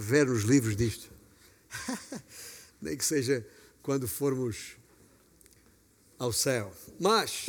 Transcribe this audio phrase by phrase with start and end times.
[0.00, 1.10] ver nos livros disto.
[2.80, 3.46] Nem que seja
[3.82, 4.76] quando formos
[6.18, 6.72] ao céu.
[6.98, 7.48] Mas,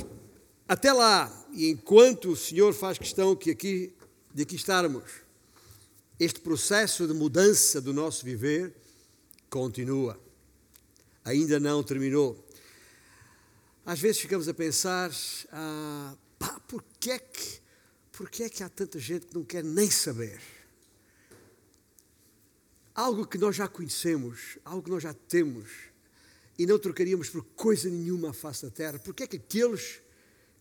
[0.67, 3.93] até lá, e enquanto o Senhor faz questão que aqui,
[4.33, 5.03] de aqui estarmos,
[6.19, 8.73] este processo de mudança do nosso viver
[9.49, 10.19] continua.
[11.25, 12.47] Ainda não terminou.
[13.85, 15.11] Às vezes ficamos a pensar,
[15.51, 17.59] ah, pá, porquê é que,
[18.11, 20.39] porquê é que há tanta gente que não quer nem saber?
[22.93, 25.69] Algo que nós já conhecemos, algo que nós já temos,
[26.57, 28.99] e não trocaríamos por coisa nenhuma à face da terra.
[28.99, 30.01] Porquê é que aqueles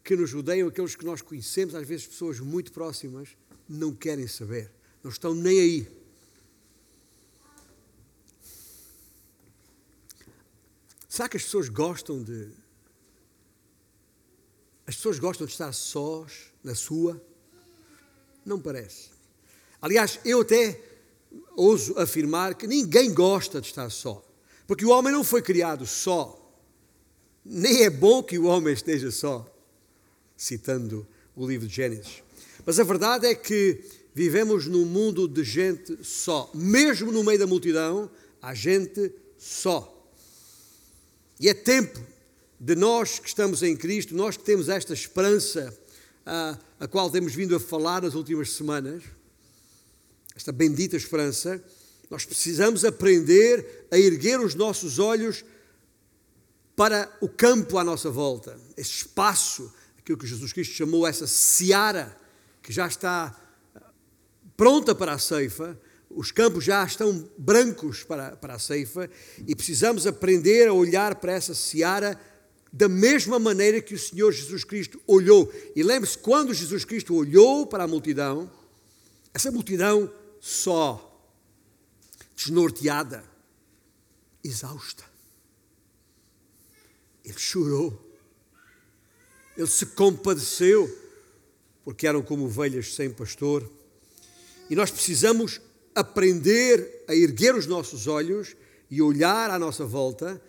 [0.03, 3.37] que nos rodeiam, aqueles que nós conhecemos, às vezes pessoas muito próximas,
[3.69, 4.73] não querem saber,
[5.03, 6.01] não estão nem aí.
[11.09, 12.49] Será que as pessoas gostam de.
[14.87, 17.21] As pessoas gostam de estar sós, na sua?
[18.45, 19.11] Não parece.
[19.83, 20.90] Aliás, eu até
[21.57, 24.25] ouso afirmar que ninguém gosta de estar só.
[24.67, 26.37] Porque o homem não foi criado só.
[27.45, 29.47] Nem é bom que o homem esteja só.
[30.37, 31.07] Citando
[31.37, 32.23] o livro de Gênesis.
[32.65, 33.83] Mas a verdade é que
[34.15, 36.51] vivemos num mundo de gente só.
[36.55, 39.97] Mesmo no meio da multidão, há gente só.
[41.39, 42.01] E é tempo
[42.59, 45.75] de nós que estamos em Cristo, nós que temos esta esperança
[46.27, 49.03] a, a qual temos vindo a falar nas últimas semanas,
[50.35, 51.63] esta bendita esperança,
[52.11, 55.45] nós precisamos aprender a erguer os nossos olhos
[56.75, 62.17] para o campo à nossa volta, esse espaço, aquilo que Jesus Cristo chamou essa seara,
[62.63, 63.39] que já está
[64.57, 65.79] pronta para a ceifa,
[66.11, 69.09] os campos já estão brancos para, para a ceifa
[69.47, 72.19] e precisamos aprender a olhar para essa seara
[72.73, 75.53] da mesma maneira que o Senhor Jesus Cristo olhou.
[75.75, 78.51] E lembre-se, quando Jesus Cristo olhou para a multidão,
[79.33, 81.07] essa multidão só
[82.35, 83.23] desnorteada,
[84.43, 85.05] exausta.
[87.23, 88.09] Ele chorou.
[89.57, 90.89] Ele se compadeceu,
[91.85, 93.71] porque eram como ovelhas sem pastor.
[94.71, 95.61] E nós precisamos
[95.95, 98.57] aprender a erguer os nossos olhos
[98.91, 100.41] e olhar à nossa volta.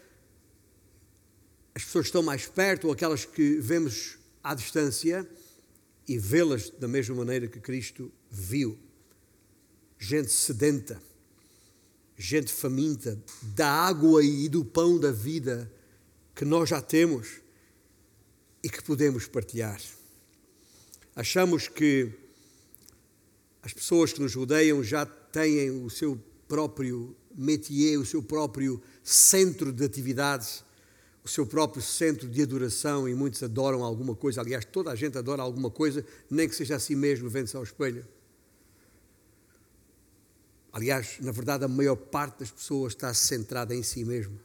[1.75, 5.27] As pessoas que estão mais perto ou aquelas que vemos à distância
[6.07, 8.77] e vê-las da mesma maneira que Cristo viu.
[10.03, 10.99] Gente sedenta
[12.21, 15.71] gente faminta da água e do pão da vida
[16.35, 17.41] que nós já temos
[18.63, 19.81] e que podemos partilhar.
[21.15, 22.11] Achamos que
[23.63, 26.17] as pessoas que nos rodeiam já têm o seu
[26.47, 30.63] próprio métier, o seu próprio centro de atividades,
[31.23, 34.41] o seu próprio centro de adoração e muitos adoram alguma coisa.
[34.41, 37.63] Aliás, toda a gente adora alguma coisa, nem que seja a si mesmo, vendo-se ao
[37.63, 38.05] espelho.
[40.73, 44.39] Aliás, na verdade, a maior parte das pessoas está centrada em si mesma.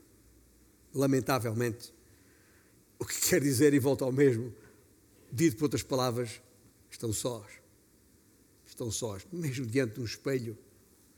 [0.93, 1.95] Lamentavelmente.
[2.99, 4.53] O que quer dizer, e volta ao mesmo,
[5.31, 6.41] dito por outras palavras,
[6.91, 7.47] estão sós.
[8.67, 9.27] Estão sós.
[9.33, 10.59] Mesmo diante de um espelho,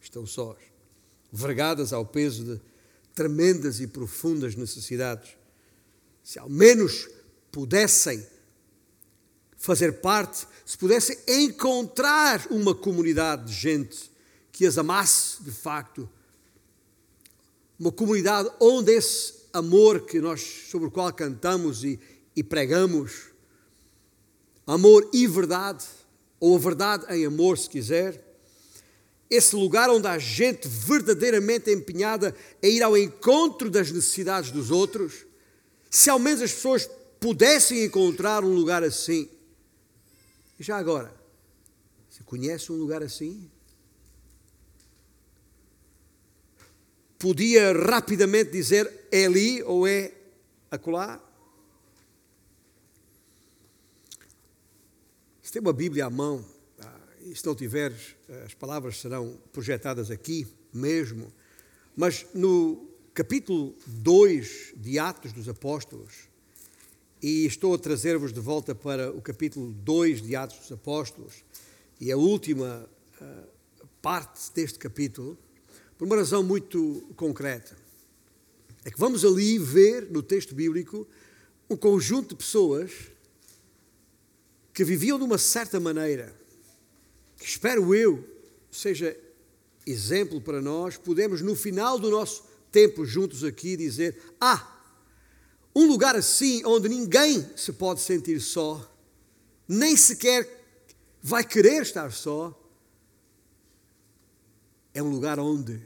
[0.01, 0.59] estão sós.
[1.33, 2.61] Vergadas ao peso de
[3.15, 5.37] tremendas e profundas necessidades.
[6.23, 7.09] Se ao menos
[7.51, 8.27] pudessem
[9.57, 14.11] fazer parte, se pudessem encontrar uma comunidade de gente
[14.59, 16.11] que as amasse de facto.
[17.79, 21.97] Uma comunidade onde esse amor que nós, sobre o qual cantamos e,
[22.35, 23.27] e pregamos,
[24.67, 25.85] amor e verdade,
[26.41, 28.37] ou a verdade em amor, se quiser,
[29.31, 35.25] esse lugar onde há gente verdadeiramente empenhada a ir ao encontro das necessidades dos outros,
[35.89, 39.31] se ao menos as pessoas pudessem encontrar um lugar assim.
[40.59, 41.15] Já agora,
[42.11, 43.49] você conhece um lugar assim?
[47.19, 50.13] Podia rapidamente dizer é ali ou é
[50.71, 51.21] acolá?
[55.43, 56.45] Se tem uma Bíblia à mão,
[56.79, 61.33] ah, e se não tiveres, as palavras serão projetadas aqui mesmo,
[61.97, 66.29] mas no capítulo 2 de Atos dos Apóstolos,
[67.21, 71.43] e estou a trazer-vos de volta para o capítulo 2 de Atos dos Apóstolos,
[72.01, 72.89] e a última
[73.21, 73.49] uh,
[74.01, 75.37] parte deste capítulo,
[75.99, 77.77] por uma razão muito concreta.
[78.85, 81.07] É que vamos ali ver no texto bíblico
[81.69, 82.93] um conjunto de pessoas
[84.73, 86.33] que viviam de uma certa maneira,
[87.37, 88.25] que espero eu
[88.71, 89.19] seja
[89.85, 94.81] exemplo para nós, podemos no final do nosso tempo juntos aqui dizer: Ah,
[95.75, 98.89] um lugar assim onde ninguém se pode sentir só,
[99.67, 100.49] nem sequer
[101.21, 102.57] vai querer estar só,
[104.99, 105.81] é um lugar onde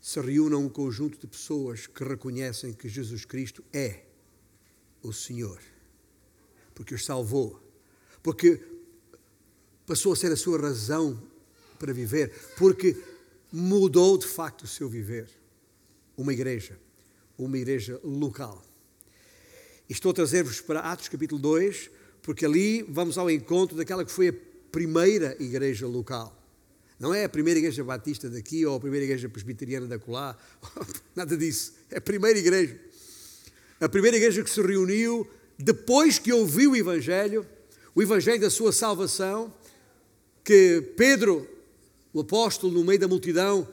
[0.00, 4.04] se reúne um conjunto de pessoas que reconhecem que Jesus Cristo é
[5.02, 5.60] o Senhor,
[6.74, 7.62] porque os salvou,
[8.22, 8.58] porque
[9.86, 11.22] passou a ser a sua razão
[11.78, 12.96] para viver, porque
[13.52, 15.28] mudou de facto o seu viver.
[16.16, 16.80] Uma igreja,
[17.36, 18.64] uma igreja local.
[19.90, 21.90] Estou a trazer-vos para Atos capítulo 2,
[22.22, 24.34] porque ali vamos ao encontro daquela que foi a
[24.72, 26.37] primeira igreja local.
[26.98, 30.36] Não é a primeira igreja batista daqui ou a primeira igreja presbiteriana da Colá,
[31.14, 31.74] nada disso.
[31.90, 32.78] É a primeira igreja.
[33.80, 37.46] A primeira igreja que se reuniu depois que ouviu o Evangelho,
[37.94, 39.52] o Evangelho da sua salvação,
[40.44, 41.48] que Pedro,
[42.12, 43.68] o apóstolo, no meio da multidão,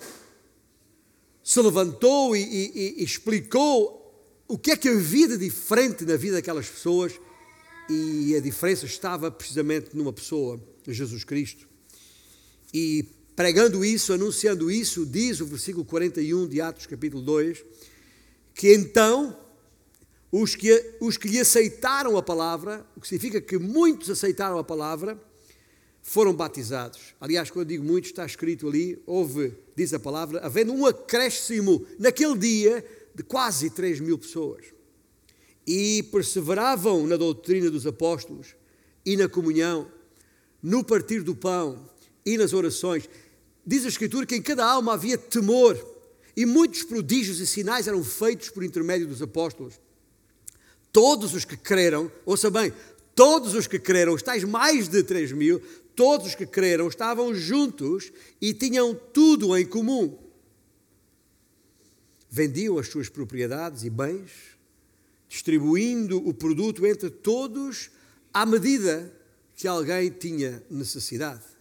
[1.43, 4.03] se levantou e, e, e explicou
[4.47, 7.13] o que é que havia de diferente na vida daquelas pessoas
[7.89, 11.67] e a diferença estava precisamente numa pessoa, Jesus Cristo.
[12.73, 17.63] E pregando isso, anunciando isso, diz o versículo 41 de Atos, capítulo 2,
[18.53, 19.37] que então
[20.31, 24.63] os que, os que lhe aceitaram a palavra, o que significa que muitos aceitaram a
[24.63, 25.21] palavra,
[26.01, 27.15] foram batizados.
[27.19, 32.37] Aliás, quando digo muitos, está escrito ali, houve, diz a palavra, havendo um acréscimo naquele
[32.37, 34.65] dia de quase 3 mil pessoas.
[35.65, 38.55] E perseveravam na doutrina dos apóstolos
[39.03, 39.91] e na comunhão,
[40.61, 41.89] no partir do pão
[42.25, 43.07] e nas orações.
[43.65, 45.77] Diz a Escritura que em cada alma havia temor,
[46.35, 49.79] e muitos prodígios e sinais eram feitos por intermédio dos apóstolos.
[50.91, 52.73] Todos os que creram, ouça bem,
[53.13, 55.61] todos os que creram, os tais mais de 3 mil,
[55.95, 58.11] todos os que creram estavam juntos
[58.41, 60.17] e tinham tudo em comum.
[62.29, 64.31] Vendiam as suas propriedades e bens,
[65.29, 67.89] distribuindo o produto entre todos
[68.33, 69.11] à medida
[69.55, 71.54] que alguém tinha necessidade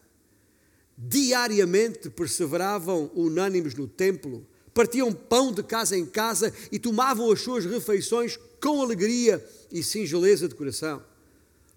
[0.97, 7.65] diariamente perseveravam unânimes no templo, partiam pão de casa em casa e tomavam as suas
[7.65, 11.03] refeições com alegria e singeleza de coração,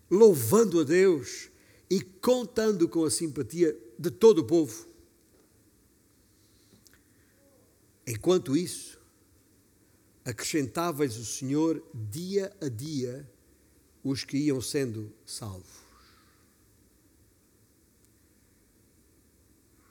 [0.09, 1.49] louvando a Deus
[1.89, 4.87] e contando com a simpatia de todo o povo.
[8.05, 8.97] Enquanto isso,
[10.23, 13.29] acrescentava-lhes o Senhor dia a dia
[14.03, 15.86] os que iam sendo salvos.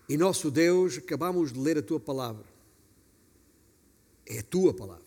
[0.09, 2.45] E nosso Deus, acabamos de ler a tua palavra.
[4.25, 5.05] É a tua palavra.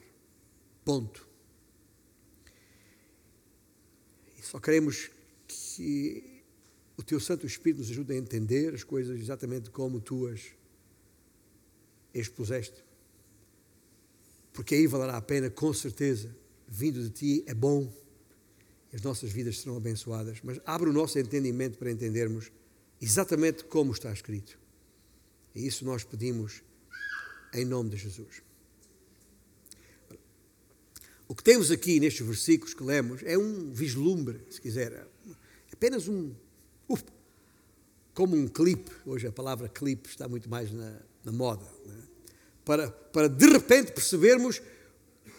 [0.83, 1.27] Ponto.
[4.37, 5.09] E só queremos
[5.47, 6.43] que
[6.97, 10.41] o teu Santo Espírito nos ajude a entender as coisas exatamente como tu as
[12.13, 12.83] expuseste.
[14.51, 16.35] Porque aí valerá a pena, com certeza,
[16.67, 17.91] vindo de ti é bom,
[18.91, 22.51] as nossas vidas serão abençoadas, mas abre o nosso entendimento para entendermos
[22.99, 24.59] exatamente como está escrito.
[25.55, 26.61] E isso nós pedimos
[27.53, 28.41] em nome de Jesus.
[31.27, 35.05] O que temos aqui nestes versículos que lemos é um vislumbre, se quiser, é
[35.71, 36.33] apenas um.
[36.87, 37.03] Uf,
[38.13, 42.03] como um clipe, hoje a palavra clipe está muito mais na, na moda, né?
[42.65, 44.61] para, para de repente percebermos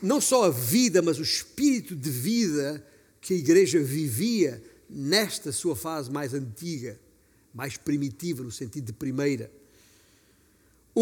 [0.03, 2.87] não só a vida, mas o espírito de vida
[3.21, 6.99] que a igreja vivia nesta sua fase mais antiga,
[7.53, 9.51] mais primitiva, no sentido de primeira.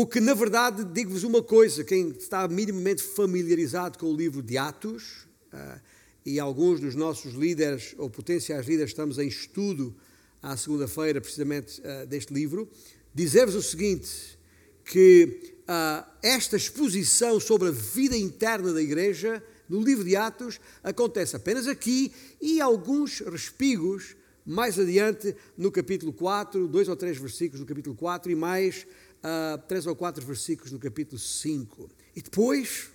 [0.00, 4.56] O que, na verdade, digo-vos uma coisa: quem está minimamente familiarizado com o livro de
[4.56, 5.80] Atos, uh,
[6.24, 9.92] e alguns dos nossos líderes ou potenciais líderes estamos em estudo
[10.40, 12.70] à segunda-feira, precisamente, uh, deste livro,
[13.12, 14.38] dizer-vos o seguinte:
[14.84, 21.34] que uh, esta exposição sobre a vida interna da igreja, no livro de Atos, acontece
[21.34, 24.14] apenas aqui e alguns respigos
[24.46, 28.86] mais adiante no capítulo 4, dois ou três versículos no capítulo 4 e mais
[29.18, 31.88] uh, três ou quatro versículos do capítulo 5.
[32.14, 32.90] E depois,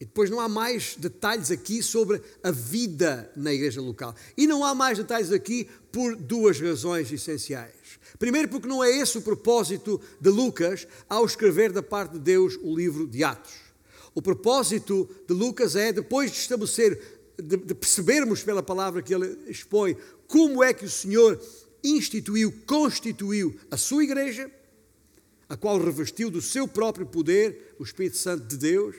[0.00, 4.14] e depois não há mais detalhes aqui sobre a vida na igreja local.
[4.36, 7.74] E não há mais detalhes aqui por duas razões essenciais.
[8.18, 12.58] Primeiro, porque não é esse o propósito de Lucas ao escrever da parte de Deus
[12.62, 13.54] o livro de Atos.
[14.14, 17.00] O propósito de Lucas é, depois de estabelecer,
[17.36, 19.96] de, de percebermos pela palavra que ele expõe,
[20.28, 21.40] como é que o Senhor
[21.82, 24.50] instituiu, constituiu a sua igreja,
[25.48, 28.96] a qual revestiu do seu próprio poder o Espírito Santo de Deus,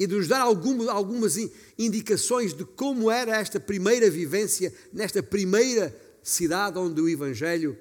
[0.00, 1.36] e de nos dar algumas, algumas
[1.78, 7.76] indicações de como era esta primeira vivência nesta primeira cidade onde o Evangelho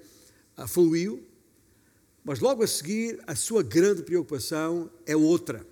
[0.58, 1.24] ah, fluiu.
[2.22, 5.65] Mas logo a seguir, a sua grande preocupação é outra.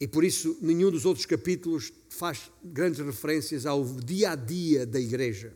[0.00, 4.98] E por isso, nenhum dos outros capítulos faz grandes referências ao dia a dia da
[4.98, 5.52] igreja.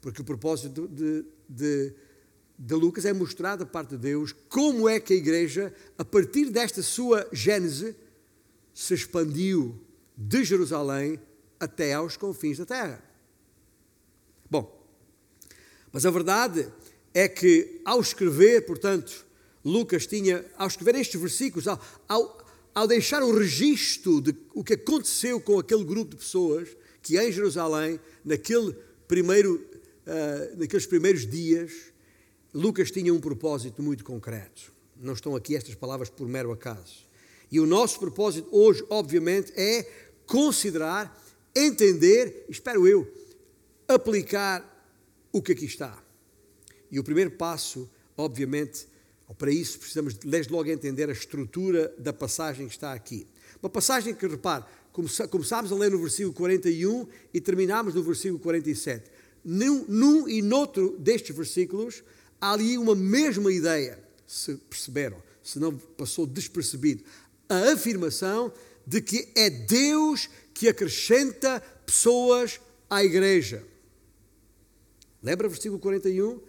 [0.00, 1.94] Porque o propósito de, de
[2.64, 6.44] de Lucas é mostrar da parte de Deus como é que a igreja, a partir
[6.44, 7.96] desta sua gênese,
[8.72, 9.76] se expandiu
[10.16, 11.18] de Jerusalém
[11.58, 13.02] até aos confins da terra.
[14.48, 14.80] Bom,
[15.90, 16.72] mas a verdade
[17.12, 19.26] é que ao escrever, portanto,
[19.64, 24.74] Lucas tinha, ao escrever estes versículos, ao, ao, ao deixar o registro de o que
[24.74, 26.68] aconteceu com aquele grupo de pessoas
[27.02, 28.72] que em Jerusalém, naquele
[29.08, 31.91] primeiro, uh, naqueles primeiros dias,
[32.54, 34.72] Lucas tinha um propósito muito concreto.
[34.96, 37.06] Não estão aqui estas palavras por mero acaso.
[37.50, 39.82] E o nosso propósito hoje, obviamente, é
[40.26, 41.20] considerar,
[41.54, 43.10] entender, espero eu,
[43.88, 44.68] aplicar
[45.32, 46.02] o que aqui está.
[46.90, 48.86] E o primeiro passo, obviamente,
[49.38, 53.26] para isso precisamos desde logo entender a estrutura da passagem que está aqui.
[53.62, 54.64] Uma passagem que, repare,
[55.30, 59.10] começámos a ler no versículo 41 e terminámos no versículo 47.
[59.44, 62.04] Num, num e noutro destes versículos
[62.42, 67.04] há ali uma mesma ideia, se perceberam, se não passou despercebido.
[67.48, 68.52] A afirmação
[68.84, 73.64] de que é Deus que acrescenta pessoas à igreja.
[75.22, 76.40] Lembra o versículo 41?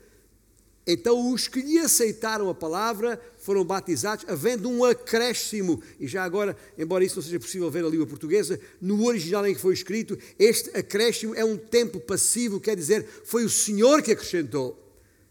[0.85, 5.81] Então os que lhe aceitaram a palavra foram batizados, havendo um acréscimo.
[6.00, 9.53] E já agora, embora isso não seja possível ver a língua portuguesa, no original em
[9.53, 14.12] que foi escrito, este acréscimo é um tempo passivo, quer dizer, foi o Senhor que
[14.12, 14.83] acrescentou.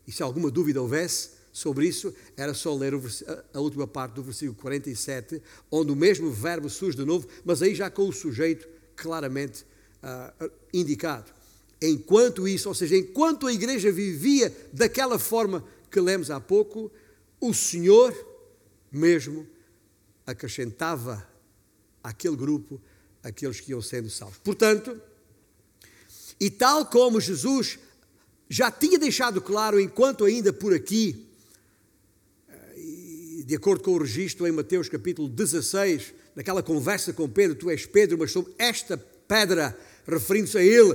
[0.07, 2.95] E se alguma dúvida houvesse sobre isso, era só ler
[3.53, 7.75] a última parte do versículo 47, onde o mesmo verbo surge de novo, mas aí
[7.75, 8.67] já com o sujeito
[8.97, 9.65] claramente
[10.03, 11.31] uh, indicado.
[11.81, 16.91] Enquanto isso, ou seja, enquanto a igreja vivia daquela forma que lemos há pouco,
[17.41, 18.15] o Senhor
[18.91, 19.47] mesmo
[20.27, 21.27] acrescentava
[22.03, 22.81] àquele grupo
[23.23, 24.39] aqueles que iam sendo salvos.
[24.39, 25.01] Portanto,
[26.41, 27.79] e tal como Jesus
[28.53, 31.27] já tinha deixado claro, enquanto ainda por aqui,
[32.51, 37.71] eh, de acordo com o registro em Mateus capítulo 16, naquela conversa com Pedro, tu
[37.71, 39.75] és Pedro, mas sobre esta pedra,
[40.07, 40.95] referindo-se a ele,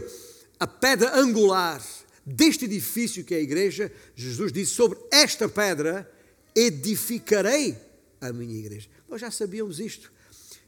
[0.60, 1.84] a pedra angular
[2.24, 6.08] deste edifício que é a igreja, Jesus disse: Sobre esta pedra
[6.56, 7.76] edificarei
[8.22, 8.88] a minha igreja.
[9.10, 10.14] Nós já sabíamos isto.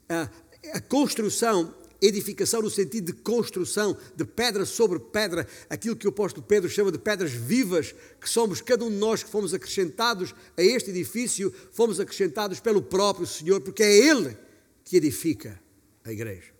[0.09, 0.27] A,
[0.73, 6.45] a construção, edificação no sentido de construção, de pedra sobre pedra, aquilo que o apóstolo
[6.45, 10.61] Pedro chama de pedras vivas, que somos cada um de nós que fomos acrescentados a
[10.61, 14.37] este edifício, fomos acrescentados pelo próprio Senhor, porque é Ele
[14.83, 15.61] que edifica
[16.03, 16.53] a igreja.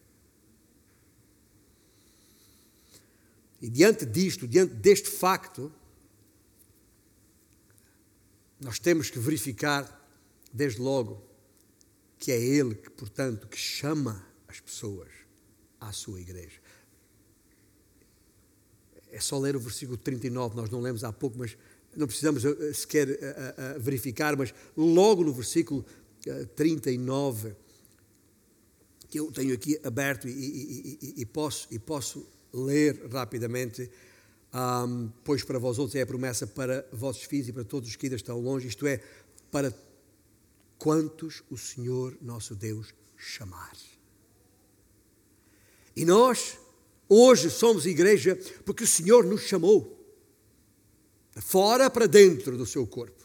[3.61, 5.71] E diante disto, diante deste facto,
[8.59, 9.97] nós temos que verificar,
[10.51, 11.23] desde logo,
[12.17, 15.18] que é Ele que, portanto, que chama as pessoas
[15.79, 16.59] à sua igreja.
[19.11, 21.57] É só ler o versículo 39, nós não lemos há pouco, mas
[21.95, 25.85] não precisamos eh, sequer eh, eh, verificar, mas logo no versículo
[26.55, 27.55] 39,
[29.09, 33.89] que eu tenho aqui aberto e, e, e, e posso, e posso ler rapidamente.
[34.51, 37.95] Um, pois para vós outros é a promessa para vossos filhos e para todos os
[37.95, 38.99] que ainda estão longe, isto é,
[39.51, 39.71] para
[40.77, 43.77] quantos o Senhor nosso Deus chamar.
[45.99, 46.57] E nós,
[47.09, 50.01] hoje, somos igreja porque o Senhor nos chamou,
[51.35, 53.21] fora para dentro do seu corpo.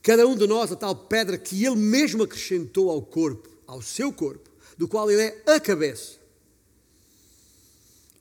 [0.00, 4.10] Cada um de nós, a tal pedra que Ele mesmo acrescentou ao corpo, ao seu
[4.10, 6.18] corpo, do qual Ele é a cabeça.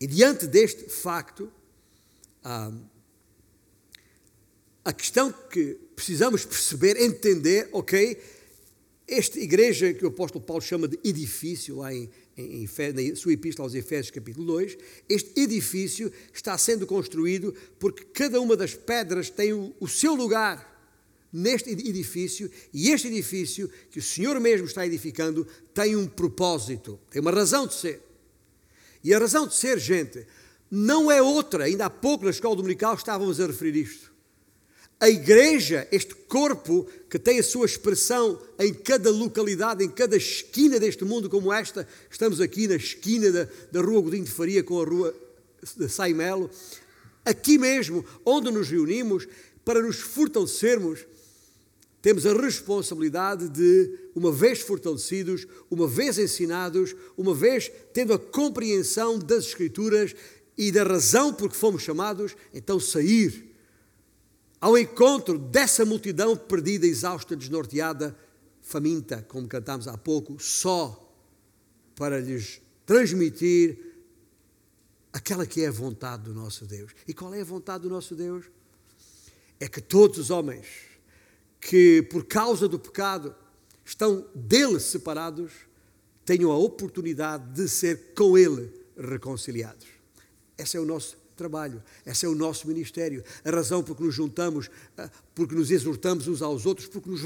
[0.02, 1.50] E diante deste facto,
[4.84, 8.22] a questão que precisamos perceber, entender, ok,
[9.08, 13.34] esta igreja que o apóstolo Paulo chama de edifício, lá em, em, em, na sua
[13.34, 14.78] epístola aos Efésios, capítulo 2,
[15.08, 20.74] este edifício está sendo construído porque cada uma das pedras tem o, o seu lugar
[21.32, 27.22] neste edifício e este edifício que o Senhor mesmo está edificando tem um propósito, tem
[27.22, 28.02] uma razão de ser.
[29.04, 30.26] E a razão de ser, gente,
[30.72, 31.66] não é outra.
[31.66, 34.15] Ainda há pouco na escola dominical estávamos a referir isto.
[35.00, 40.80] A igreja, este corpo que tem a sua expressão em cada localidade, em cada esquina
[40.80, 44.82] deste mundo, como esta, estamos aqui na esquina da, da Rua Godinho de Faria com
[44.82, 45.16] a Rua
[45.78, 46.50] de Saimelo,
[47.26, 49.28] aqui mesmo, onde nos reunimos
[49.66, 51.06] para nos fortalecermos
[52.06, 59.18] temos a responsabilidade de, uma vez fortalecidos, uma vez ensinados, uma vez tendo a compreensão
[59.18, 60.16] das Escrituras
[60.56, 63.55] e da razão por que fomos chamados, então sair
[64.60, 68.18] ao encontro dessa multidão perdida, exausta, desnorteada,
[68.62, 71.02] faminta, como cantámos há pouco, só
[71.96, 73.78] para lhes transmitir
[75.14, 76.92] aquela que é a vontade do nosso Deus.
[77.08, 78.46] E qual é a vontade do nosso Deus?
[79.60, 80.68] é que todos os homens
[81.60, 83.36] que, por causa do pecado,
[83.84, 85.52] estão dele separados,
[86.24, 89.88] tenham a oportunidade de ser com ele reconciliados.
[90.58, 93.24] Esse é o nosso trabalho, esse é o nosso ministério.
[93.44, 97.22] A razão por que nos juntamos, ah, porque nos exortamos uns aos outros, porque nos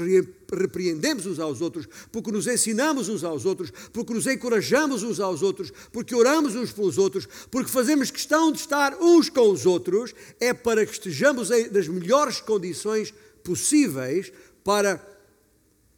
[0.52, 5.42] repreendemos uns aos outros, porque nos ensinamos uns aos outros, porque nos encorajamos uns aos
[5.42, 10.14] outros, porque oramos uns pelos outros, porque fazemos questão de estar uns com os outros,
[10.38, 14.32] é para que estejamos nas melhores condições possíveis
[14.64, 15.00] para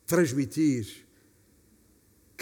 [0.07, 1.03] transmitir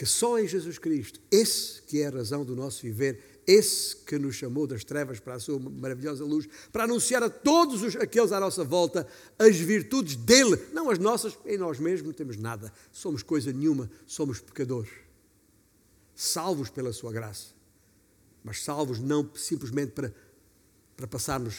[0.00, 4.16] que só em Jesus Cristo, esse que é a razão do nosso viver, esse que
[4.16, 8.30] nos chamou das trevas para a sua maravilhosa luz, para anunciar a todos os, aqueles
[8.30, 9.06] à nossa volta
[9.38, 13.90] as virtudes dele, não as nossas, em nós mesmos não temos nada, somos coisa nenhuma,
[14.06, 14.90] somos pecadores,
[16.14, 17.48] salvos pela sua graça,
[18.44, 20.14] mas salvos não simplesmente para,
[20.96, 21.56] para passarmos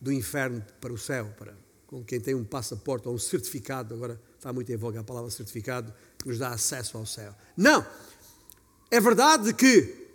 [0.00, 4.20] do inferno para o céu, para com quem tem um passaporte ou um certificado, agora
[4.36, 7.34] está muito em voga a palavra certificado, que nos dá acesso ao céu.
[7.56, 7.86] Não!
[8.90, 10.07] É verdade que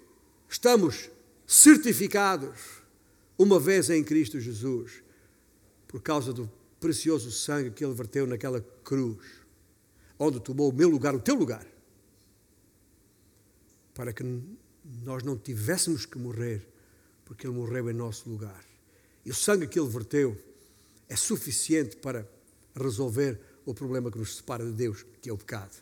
[0.53, 1.09] estamos
[1.47, 2.83] certificados
[3.37, 5.03] uma vez em Cristo Jesus,
[5.87, 9.25] por causa do precioso sangue que Ele verteu naquela cruz,
[10.19, 11.65] onde tomou o meu lugar, o teu lugar,
[13.95, 14.23] para que
[15.03, 16.67] nós não tivéssemos que morrer,
[17.25, 18.63] porque Ele morreu em nosso lugar.
[19.25, 20.37] E o sangue que Ele verteu
[21.09, 22.29] é suficiente para
[22.75, 25.75] resolver o problema que nos separa de Deus, que é o pecado.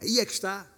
[0.00, 0.68] Aí é que está.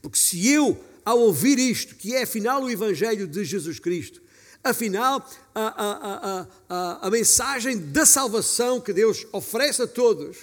[0.00, 4.22] Porque se eu ao ouvir isto, que é afinal o Evangelho de Jesus Cristo,
[4.62, 10.38] afinal a, a, a, a, mensagem da salvação que Deus oferece a todos,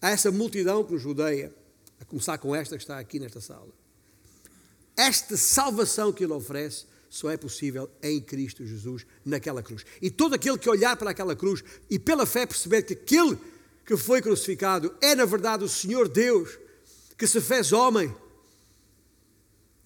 [0.00, 1.52] a essa multidão que nos rodeia,
[2.00, 3.68] a começar com esta que está aqui nesta sala.
[4.96, 9.84] Esta salvação que Ele oferece só é possível em Cristo Jesus, naquela cruz.
[10.00, 13.38] E todo aquele que olhar para aquela cruz e pela fé perceber que aquele
[13.84, 16.58] que foi crucificado é na verdade o Senhor Deus,
[17.18, 18.14] que se fez homem,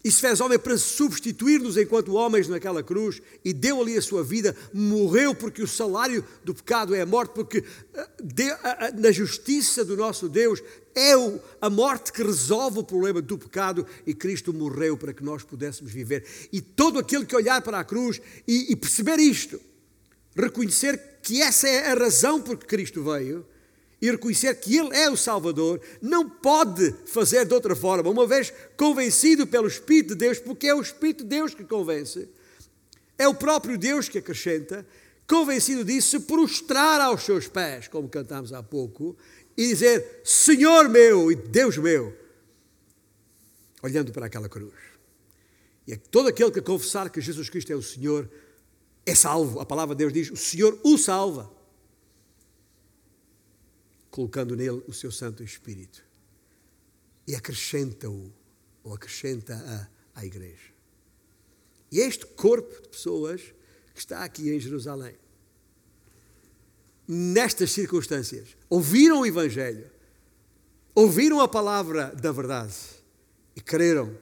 [0.07, 4.23] e se fez homem para substituir-nos enquanto homens naquela cruz e deu ali a sua
[4.23, 9.97] vida, morreu porque o salário do pecado é a morte, porque eh, na justiça do
[9.97, 10.63] nosso Deus
[10.95, 11.11] é
[11.61, 15.91] a morte que resolve o problema do pecado e Cristo morreu para que nós pudéssemos
[15.91, 16.25] viver.
[16.53, 19.61] E todo aquele que olhar para a cruz e perceber isto,
[20.37, 23.45] reconhecer que essa é a razão por que Cristo veio,
[24.01, 28.53] e reconhecer que Ele é o Salvador, não pode fazer de outra forma, uma vez
[28.77, 32.29] convencido pelo Espírito de Deus, porque é o Espírito de Deus que convence,
[33.17, 34.87] é o próprio Deus que acrescenta,
[35.27, 39.17] convencido disso, se prostrar aos seus pés, como cantamos há pouco,
[39.57, 42.15] e dizer: Senhor meu e Deus meu,
[43.83, 44.75] olhando para aquela cruz.
[45.87, 48.29] E é todo aquele que confessar que Jesus Cristo é o Senhor
[49.07, 49.61] é salvo.
[49.61, 51.56] A palavra de Deus diz: O Senhor o salva
[54.17, 56.03] colocando nele o seu Santo Espírito.
[57.29, 58.33] E acrescenta-o,
[58.83, 60.73] ou acrescenta-a à igreja.
[61.93, 63.43] E este corpo de pessoas
[63.93, 65.15] que está aqui em Jerusalém,
[67.07, 69.91] nestas circunstâncias, ouviram o Evangelho,
[70.95, 72.75] ouviram a palavra da verdade
[73.55, 74.17] e creram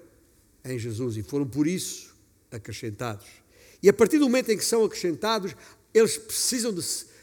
[0.65, 2.13] em Jesus e foram por isso
[2.51, 3.27] acrescentados.
[3.81, 5.55] E a partir do momento em que são acrescentados,
[5.93, 6.83] eles precisam de,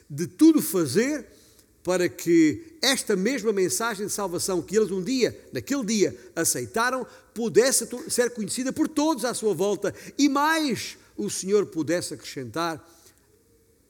[0.09, 1.40] de tudo fazer
[1.83, 7.87] para que esta mesma mensagem de salvação que eles um dia, naquele dia, aceitaram, pudesse
[8.09, 12.83] ser conhecida por todos à sua volta e mais o Senhor pudesse acrescentar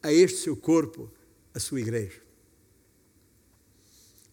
[0.02, 1.12] a este seu corpo
[1.54, 2.22] a sua igreja.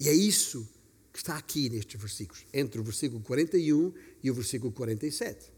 [0.00, 0.68] E é isso
[1.12, 3.92] que está aqui nestes versículos, entre o versículo 41
[4.22, 5.52] e o versículo 47.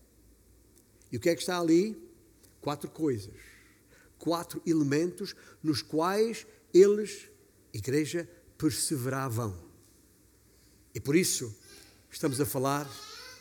[1.12, 1.96] E o que é que está ali?
[2.62, 3.34] Quatro coisas,
[4.18, 7.28] quatro elementos nos quais eles
[7.72, 8.28] igreja,
[8.58, 9.56] perseveravam.
[10.94, 11.54] E por isso
[12.10, 12.90] estamos a falar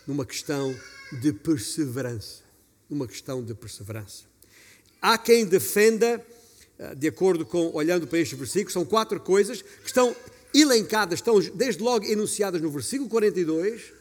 [0.07, 0.75] numa questão
[1.21, 2.43] de perseverança.
[2.89, 4.23] Numa questão de perseverança.
[5.01, 6.25] Há quem defenda,
[6.77, 10.15] eh, de acordo com, olhando para estes versículos, são quatro coisas que estão
[10.53, 13.93] elencadas, estão desde logo enunciadas no versículo 42,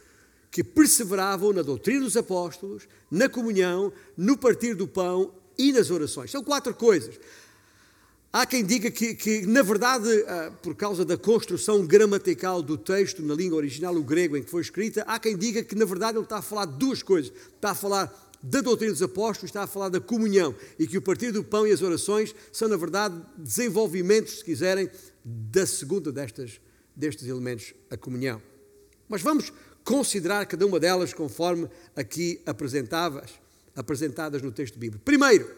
[0.51, 6.31] que perseveravam na doutrina dos apóstolos, na comunhão, no partir do pão e nas orações.
[6.31, 7.19] São quatro coisas.
[8.31, 13.23] Há quem diga que, que, na verdade, ah, por causa da construção gramatical do texto
[13.23, 16.17] na língua original, o grego em que foi escrita, há quem diga que, na verdade,
[16.17, 17.33] ele está a falar de duas coisas.
[17.55, 21.01] Está a falar da doutrina dos apóstolos, está a falar da comunhão e que o
[21.01, 24.89] partir do pão e as orações são, na verdade, desenvolvimentos, se quiserem,
[25.25, 26.61] da segunda destas,
[26.95, 28.39] destes elementos, a comunhão.
[29.07, 29.51] Mas vamos
[29.83, 33.31] considerar cada uma delas conforme aqui apresentadas,
[33.75, 35.03] apresentadas no texto bíblico.
[35.03, 35.49] Primeiro,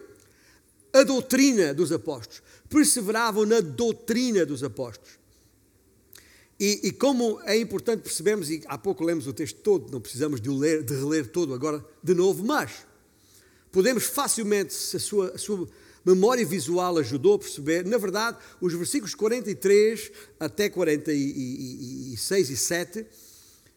[0.93, 5.19] a doutrina dos apóstolos, perseveravam na doutrina dos apóstolos.
[6.59, 10.39] E, e, como é importante percebermos, e há pouco lemos o texto todo, não precisamos
[10.39, 12.85] de, ler, de reler todo agora de novo, mas
[13.71, 15.67] podemos facilmente, se a sua, a sua
[16.05, 23.05] memória visual ajudou a perceber, na verdade, os versículos 43 até 46 e 7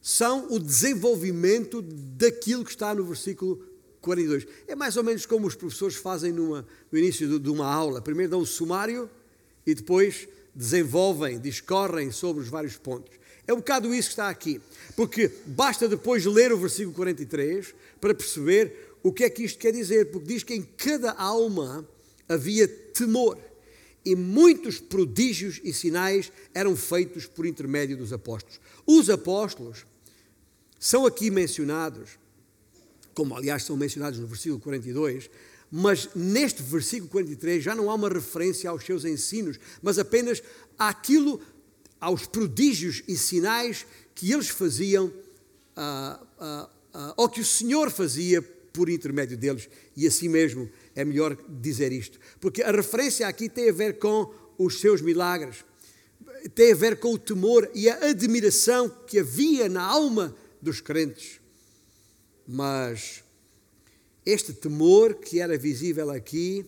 [0.02, 3.64] são o desenvolvimento daquilo que está no versículo
[4.04, 4.46] 42.
[4.68, 8.02] É mais ou menos como os professores fazem numa, no início de uma aula.
[8.02, 9.10] Primeiro dão um sumário
[9.66, 13.12] e depois desenvolvem, discorrem sobre os vários pontos.
[13.46, 14.60] É um bocado isso que está aqui.
[14.94, 19.72] Porque basta depois ler o versículo 43 para perceber o que é que isto quer
[19.72, 20.10] dizer.
[20.10, 21.86] Porque diz que em cada alma
[22.28, 23.38] havia temor.
[24.04, 28.60] E muitos prodígios e sinais eram feitos por intermédio dos apóstolos.
[28.86, 29.86] Os apóstolos
[30.78, 32.18] são aqui mencionados,
[33.14, 35.30] como aliás são mencionados no versículo 42,
[35.70, 40.42] mas neste versículo 43 já não há uma referência aos seus ensinos, mas apenas
[40.78, 41.40] àquilo,
[42.00, 45.12] aos prodígios e sinais que eles faziam,
[45.74, 51.04] ah, ah, ah, ou que o Senhor fazia por intermédio deles, e assim mesmo é
[51.04, 55.64] melhor dizer isto, porque a referência aqui tem a ver com os seus milagres,
[56.54, 61.40] tem a ver com o temor e a admiração que havia na alma dos crentes.
[62.46, 63.24] Mas
[64.24, 66.64] este temor que era visível aqui,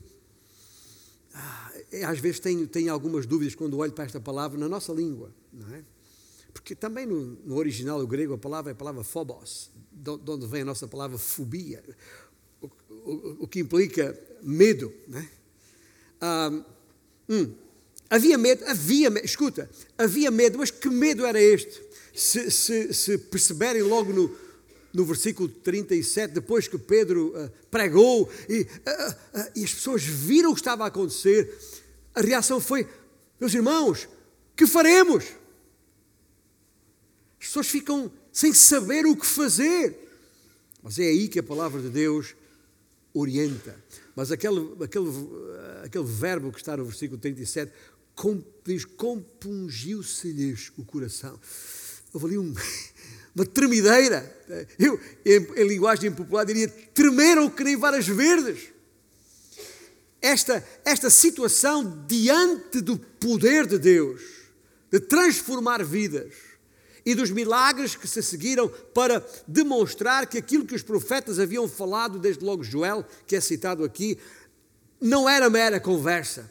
[1.34, 1.72] ah,
[2.08, 5.74] às vezes tenho, tenho algumas dúvidas quando olho para esta palavra na nossa língua, não
[5.74, 5.84] é?
[6.52, 10.46] Porque também no, no original o grego a palavra é a palavra phobos, de onde
[10.46, 11.82] vem a nossa palavra fobia,
[12.60, 15.30] o, o, o que implica medo, não é?
[16.20, 16.64] Ah,
[17.28, 17.54] hum,
[18.08, 21.82] havia medo, havia medo, escuta, havia medo, mas que medo era este?
[22.14, 24.34] Se, se, se perceberem logo no,
[24.96, 30.52] no versículo 37, depois que Pedro uh, pregou e, uh, uh, e as pessoas viram
[30.52, 31.54] o que estava a acontecer,
[32.14, 32.88] a reação foi:
[33.38, 34.09] meus irmãos,
[34.56, 35.24] que faremos?
[37.38, 39.94] As pessoas ficam sem saber o que fazer.
[40.82, 42.35] Mas é aí que a palavra de Deus
[43.12, 43.78] orienta.
[44.14, 45.11] Mas aquele, aquele,
[45.85, 47.70] aquele verbo que está no versículo 37
[48.64, 51.38] diz: compungiu-se-lhes o coração.
[52.14, 52.54] Houve ali um
[53.37, 54.35] uma tremideira.
[54.79, 58.72] Eu, em, em linguagem popular, diria: tremeram que nem varas verdes.
[60.22, 64.22] Esta, esta situação diante do poder de Deus,
[64.90, 66.33] de transformar vidas
[67.05, 72.18] e dos milagres que se seguiram para demonstrar que aquilo que os profetas haviam falado,
[72.18, 74.18] desde logo Joel, que é citado aqui,
[75.01, 76.51] não era mera conversa,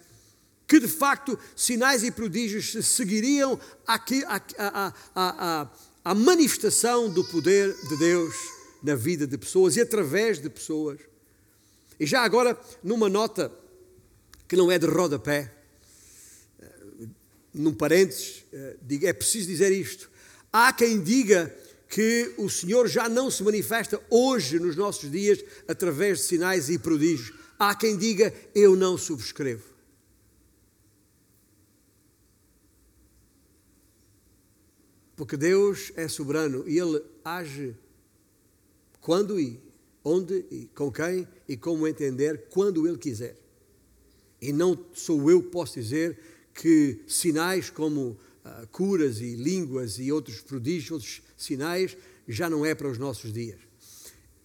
[0.68, 5.72] que de facto sinais e prodígios se seguiriam a, a, a,
[6.06, 8.36] a manifestação do poder de Deus
[8.84, 11.00] na vida de pessoas e através de pessoas.
[12.00, 13.52] E já agora, numa nota
[14.48, 15.52] que não é de rodapé,
[16.62, 17.08] eh,
[17.52, 20.08] num parênteses, eh, é preciso dizer isto.
[20.54, 21.54] Há quem diga
[21.90, 26.78] que o Senhor já não se manifesta hoje, nos nossos dias, através de sinais e
[26.78, 27.34] prodígios.
[27.58, 29.75] Há quem diga, eu não subscrevo.
[35.16, 37.76] Porque Deus é soberano e Ele age
[39.00, 39.60] quando e
[40.04, 43.36] onde e com quem e como entender, quando Ele quiser.
[44.42, 46.18] E não sou eu que posso dizer
[46.54, 51.98] que sinais como uh, curas e línguas e outros prodígios, outros sinais,
[52.28, 53.60] já não é para os nossos dias.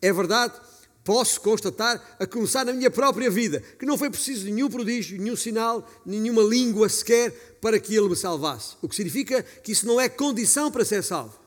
[0.00, 0.61] É verdade
[1.04, 5.36] posso constatar, a começar na minha própria vida, que não foi preciso nenhum prodígio, nenhum
[5.36, 8.76] sinal, nenhuma língua sequer para que Ele me salvasse.
[8.82, 11.38] O que significa que isso não é condição para ser salvo.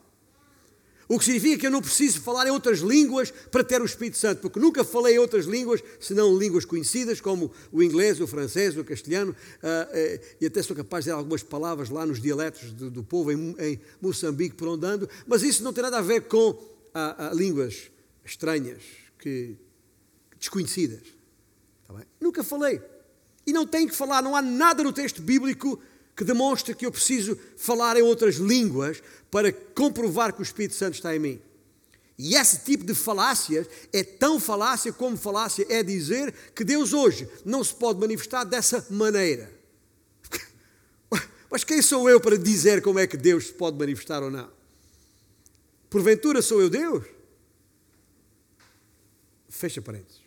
[1.08, 4.18] O que significa que eu não preciso falar em outras línguas para ter o Espírito
[4.18, 8.76] Santo, porque nunca falei em outras línguas, senão línguas conhecidas, como o inglês, o francês,
[8.78, 12.72] o castelhano, uh, uh, e até sou capaz de dizer algumas palavras lá nos dialetos
[12.72, 16.52] do, povo em, Moçambique, por onde ando, mas isso não tem nada a ver com
[16.52, 17.92] uh, línguas
[18.26, 19.56] estranhas que,
[20.38, 21.02] desconhecidas.
[21.88, 22.82] Tá Nunca falei.
[23.48, 25.82] E não tenho que falar, não há nada no texto bíblico
[26.16, 30.96] que demonstre que eu preciso falar em outras línguas para comprovar que o Espírito Santo
[30.96, 31.42] está em mim.
[32.18, 37.28] E esse tipo de falácias é tão falácia como falácia é dizer que Deus hoje
[37.44, 39.52] não se pode manifestar dessa maneira.
[41.50, 44.50] Mas quem sou eu para dizer como é que Deus se pode manifestar ou não?
[45.90, 47.12] Porventura sou eu Deus?
[49.54, 50.20] Fecha parênteses.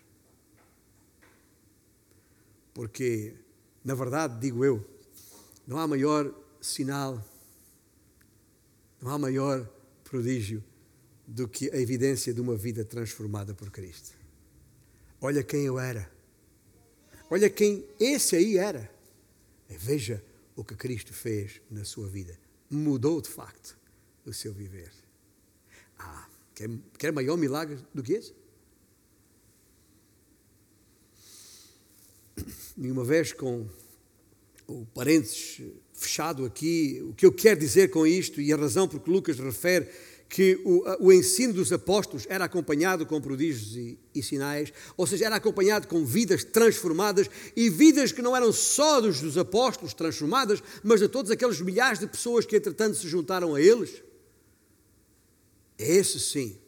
[2.72, 3.34] Porque,
[3.84, 4.88] na verdade, digo eu,
[5.66, 7.20] não há maior sinal,
[9.02, 9.68] não há maior
[10.04, 10.62] prodígio
[11.26, 14.14] do que a evidência de uma vida transformada por Cristo.
[15.20, 16.08] Olha quem eu era.
[17.28, 18.88] Olha quem esse aí era.
[19.68, 22.38] Veja o que Cristo fez na sua vida.
[22.70, 23.76] Mudou de facto
[24.24, 24.92] o seu viver.
[25.98, 28.45] Ah, quer, quer maior milagre do que esse?
[32.76, 33.66] Nenhuma vez com
[34.66, 35.62] o parênteses
[35.94, 39.38] fechado aqui, o que eu quero dizer com isto e a razão por que Lucas
[39.38, 39.88] refere
[40.28, 45.26] que o, o, ensino dos apóstolos era acompanhado com prodígios e, e, sinais, ou seja,
[45.26, 50.62] era acompanhado com vidas transformadas e vidas que não eram só dos, dos apóstolos transformadas,
[50.82, 54.02] mas de todos aqueles milhares de pessoas que entretanto se juntaram a eles.
[55.78, 56.58] Esse sim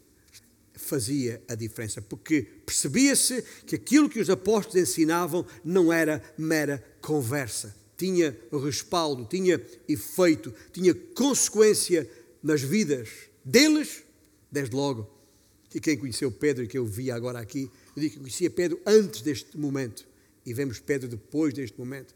[0.89, 7.75] fazia a diferença, porque percebia-se que aquilo que os apóstolos ensinavam não era mera conversa,
[7.97, 12.09] tinha respaldo, tinha efeito, tinha consequência
[12.43, 13.09] nas vidas
[13.45, 14.03] deles,
[14.51, 15.09] desde logo.
[15.75, 18.81] E quem conheceu Pedro e que eu via agora aqui, eu digo que conhecia Pedro
[18.87, 20.07] antes deste momento
[20.47, 22.15] e vemos Pedro depois deste momento.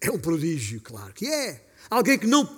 [0.00, 1.66] É um prodígio, claro que é.
[1.90, 2.48] Alguém que não,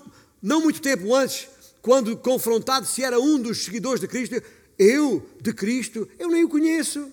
[0.43, 1.49] não muito tempo antes,
[1.81, 4.43] quando confrontado se era um dos seguidores de Cristo,
[4.79, 7.11] eu, de Cristo, eu nem o conheço.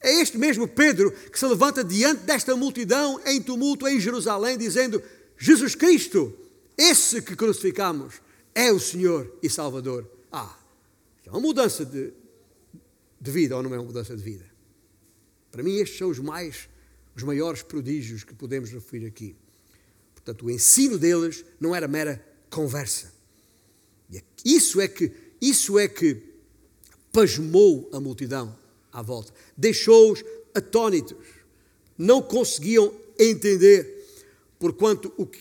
[0.00, 5.02] É este mesmo Pedro que se levanta diante desta multidão em tumulto em Jerusalém, dizendo:
[5.36, 6.32] Jesus Cristo,
[6.78, 8.14] esse que crucificamos,
[8.54, 10.08] é o Senhor e Salvador.
[10.32, 10.56] Ah,
[11.26, 12.12] é uma mudança de,
[13.20, 14.44] de vida ou não é uma mudança de vida?
[15.50, 16.68] Para mim, estes são os mais,
[17.14, 19.36] os maiores prodígios que podemos referir aqui.
[20.14, 23.12] Portanto, o ensino deles não era mera conversa.
[24.10, 26.22] E isso é que, isso é que
[27.12, 28.56] pasmou a multidão
[28.92, 30.22] à volta, deixou-os
[30.54, 31.16] atônitos,
[31.96, 34.06] não conseguiam entender,
[34.58, 35.40] porquanto o que,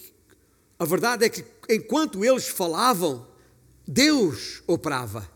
[0.78, 3.28] a verdade é que enquanto eles falavam,
[3.88, 5.30] Deus operava.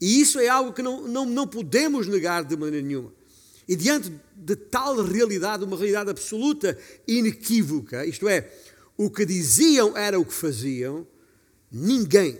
[0.00, 3.12] E isso é algo que não, não, não podemos negar de maneira nenhuma.
[3.68, 8.50] E diante de tal realidade, uma realidade absoluta, inequívoca, isto é,
[8.96, 11.06] o que diziam era o que faziam,
[11.70, 12.38] ninguém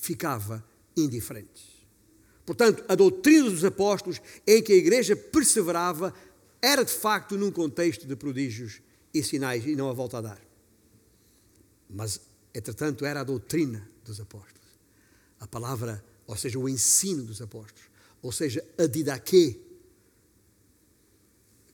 [0.00, 0.64] ficava
[0.96, 1.70] indiferente.
[2.44, 6.12] Portanto, a doutrina dos apóstolos em que a igreja perseverava
[6.60, 8.80] era de facto num contexto de prodígios
[9.14, 10.40] e sinais e não a volta a dar.
[11.88, 12.20] Mas,
[12.54, 14.68] entretanto, era a doutrina dos apóstolos.
[15.38, 17.88] A palavra, ou seja, o ensino dos apóstolos.
[18.22, 19.60] Ou seja, a didaquê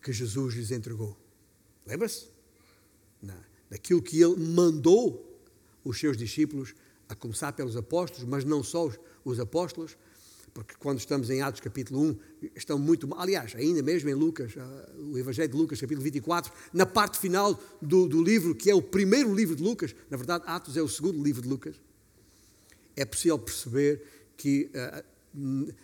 [0.03, 1.17] que Jesus lhes entregou.
[1.87, 2.29] Lembra-se?
[3.69, 5.43] Daquilo que ele mandou
[5.85, 6.75] os seus discípulos,
[7.09, 8.90] a começar pelos apóstolos, mas não só
[9.25, 9.97] os apóstolos,
[10.57, 12.19] porque quando estamos em Atos capítulo 1,
[12.57, 13.07] estão muito.
[13.14, 17.62] Aliás, ainda mesmo em Lucas, ah, o Evangelho de Lucas, capítulo 24, na parte final
[17.83, 20.88] do, do livro, que é o primeiro livro de Lucas, na verdade, Atos é o
[20.88, 21.77] segundo livro de Lucas,
[22.97, 24.03] é possível perceber
[24.35, 25.75] que uh,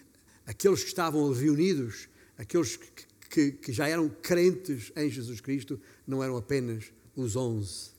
[0.46, 2.08] aqueles que estavam reunidos,
[2.38, 7.90] aqueles que, que, que já eram crentes em Jesus Cristo, não eram apenas os onze,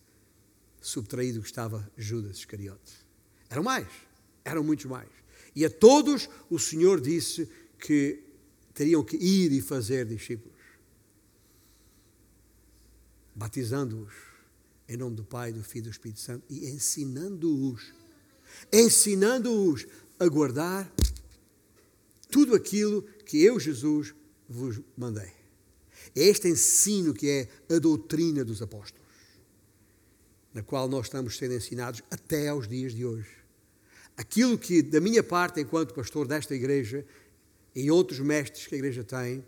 [0.82, 3.03] subtraído que estava Judas Iscariote.
[3.54, 3.88] Eram mais,
[4.44, 5.08] eram muitos mais.
[5.56, 8.20] E a todos o Senhor disse que
[8.74, 10.58] teriam que ir e fazer discípulos,
[13.36, 14.12] batizando-os
[14.90, 17.94] em nome do Pai, do Filho e do Espírito Santo e ensinando-os,
[18.72, 19.86] ensinando-os
[20.20, 20.92] a guardar
[22.32, 24.16] tudo aquilo que eu, Jesus,
[24.50, 25.32] vos mandei.
[26.16, 29.06] É este ensino que é a doutrina dos apóstolos,
[30.52, 33.43] na qual nós estamos sendo ensinados até aos dias de hoje
[34.18, 37.06] aquilo que, da minha parte, enquanto pastor desta igreja
[37.76, 39.46] e outros mestres que a igreja tem,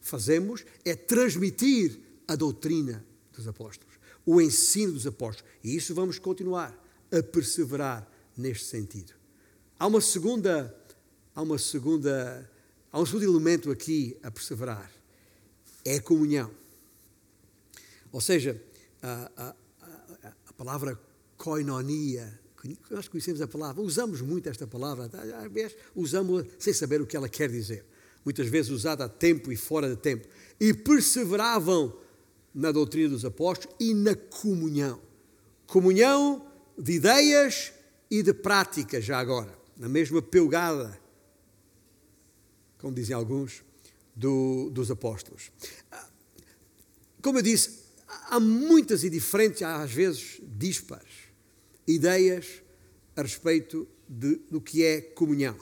[0.00, 3.94] fazemos é transmitir a doutrina dos apóstolos,
[4.24, 5.50] o ensino dos apóstolos.
[5.62, 6.76] E isso vamos continuar
[7.10, 9.12] a perseverar neste sentido.
[9.78, 10.74] Há uma segunda,
[11.34, 12.50] há uma segunda,
[12.90, 14.90] há um segundo elemento aqui a perseverar.
[15.84, 16.50] É a comunhão.
[18.10, 18.60] Ou seja,
[19.02, 20.98] a, a, a, a palavra
[21.36, 22.38] koinonia
[22.90, 25.10] nós conhecemos a palavra, usamos muito esta palavra,
[25.42, 27.84] às vezes usamos-la sem saber o que ela quer dizer.
[28.24, 30.26] Muitas vezes usada a tempo e fora de tempo.
[30.58, 31.96] E perseveravam
[32.54, 35.00] na doutrina dos apóstolos e na comunhão.
[35.66, 36.44] Comunhão
[36.76, 37.72] de ideias
[38.10, 40.98] e de práticas, já agora, na mesma pelgada,
[42.78, 43.62] como dizem alguns,
[44.14, 45.52] do, dos apóstolos.
[47.22, 47.84] Como eu disse,
[48.28, 51.27] há muitas e diferentes, às vezes dispares,
[51.88, 52.62] ideias
[53.16, 55.56] a respeito de, do que é comunhão.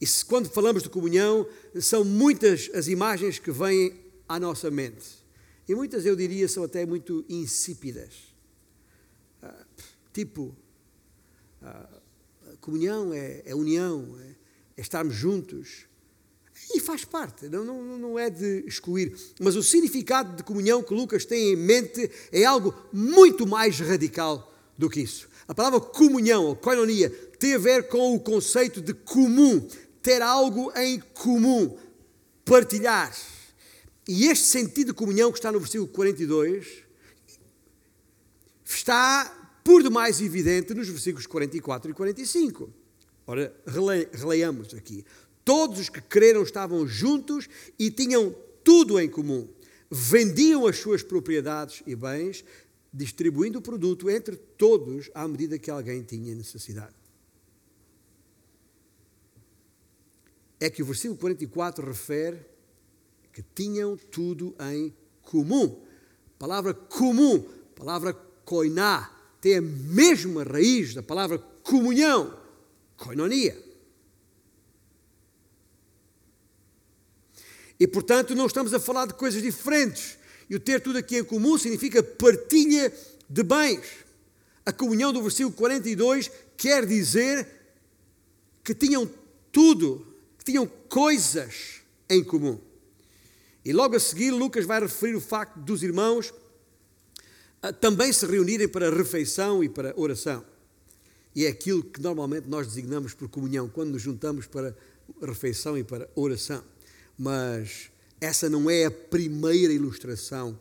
[0.00, 1.48] E se, quando falamos de comunhão,
[1.80, 3.94] são muitas as imagens que vêm
[4.28, 5.06] à nossa mente.
[5.68, 8.14] E muitas, eu diria, são até muito insípidas.
[9.42, 9.64] Uh,
[10.12, 10.54] tipo,
[11.62, 12.00] uh,
[12.60, 14.34] comunhão é, é união, é,
[14.76, 15.86] é, estarmos juntos.
[16.74, 19.16] E faz parte, não, não, não é de excluir.
[19.40, 24.48] Mas o significado de comunhão que Lucas tem em mente é algo muito mais radical
[24.78, 25.28] do que isso.
[25.48, 29.68] A palavra comunhão, ou koinonia, tem a ver com o conceito de comum,
[30.00, 31.76] ter algo em comum,
[32.44, 33.14] partilhar.
[34.06, 36.84] E este sentido de comunhão que está no versículo 42
[38.64, 42.72] está por demais evidente nos versículos 44 e 45.
[43.26, 45.04] Ora, rele, releiamos aqui.
[45.44, 49.48] Todos os que creram estavam juntos e tinham tudo em comum.
[49.90, 52.44] Vendiam as suas propriedades e bens,
[52.92, 56.94] distribuindo o produto entre todos à medida que alguém tinha necessidade.
[60.60, 62.44] É que o versículo 44 refere
[63.32, 65.84] que tinham tudo em comum.
[66.38, 67.40] palavra comum,
[67.74, 68.12] palavra
[68.44, 72.36] koiná, tem a mesma raiz da palavra comunhão,
[72.96, 73.56] koinonia.
[77.78, 80.18] E portanto, não estamos a falar de coisas diferentes.
[80.48, 82.92] E o ter tudo aqui em comum significa partilha
[83.28, 83.86] de bens.
[84.64, 87.46] A comunhão do versículo 42 quer dizer
[88.64, 89.08] que tinham
[89.52, 90.06] tudo,
[90.38, 92.58] que tinham coisas em comum.
[93.64, 96.32] E logo a seguir, Lucas vai referir o facto dos irmãos
[97.60, 100.44] ah, também se reunirem para refeição e para oração.
[101.34, 104.76] E é aquilo que normalmente nós designamos por comunhão, quando nos juntamos para
[105.20, 106.62] refeição e para oração.
[107.16, 110.58] Mas essa não é a primeira ilustração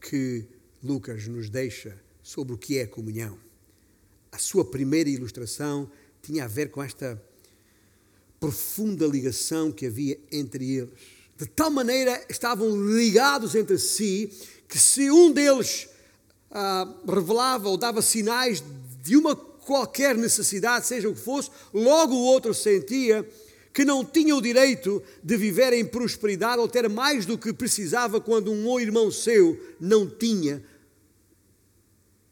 [0.00, 0.44] que
[0.82, 3.38] Lucas nos deixa sobre o que é comunhão.
[4.32, 5.90] A sua primeira ilustração
[6.22, 7.20] tinha a ver com esta
[8.38, 10.90] profunda ligação que havia entre eles.
[11.36, 14.30] De tal maneira estavam ligados entre si
[14.68, 15.88] que se um deles
[16.50, 18.62] ah, revelava ou dava sinais
[19.02, 23.26] de uma qualquer necessidade, seja o que fosse, logo o outro sentia
[23.72, 28.20] que não tinha o direito de viver em prosperidade ou ter mais do que precisava
[28.20, 30.62] quando um irmão seu não tinha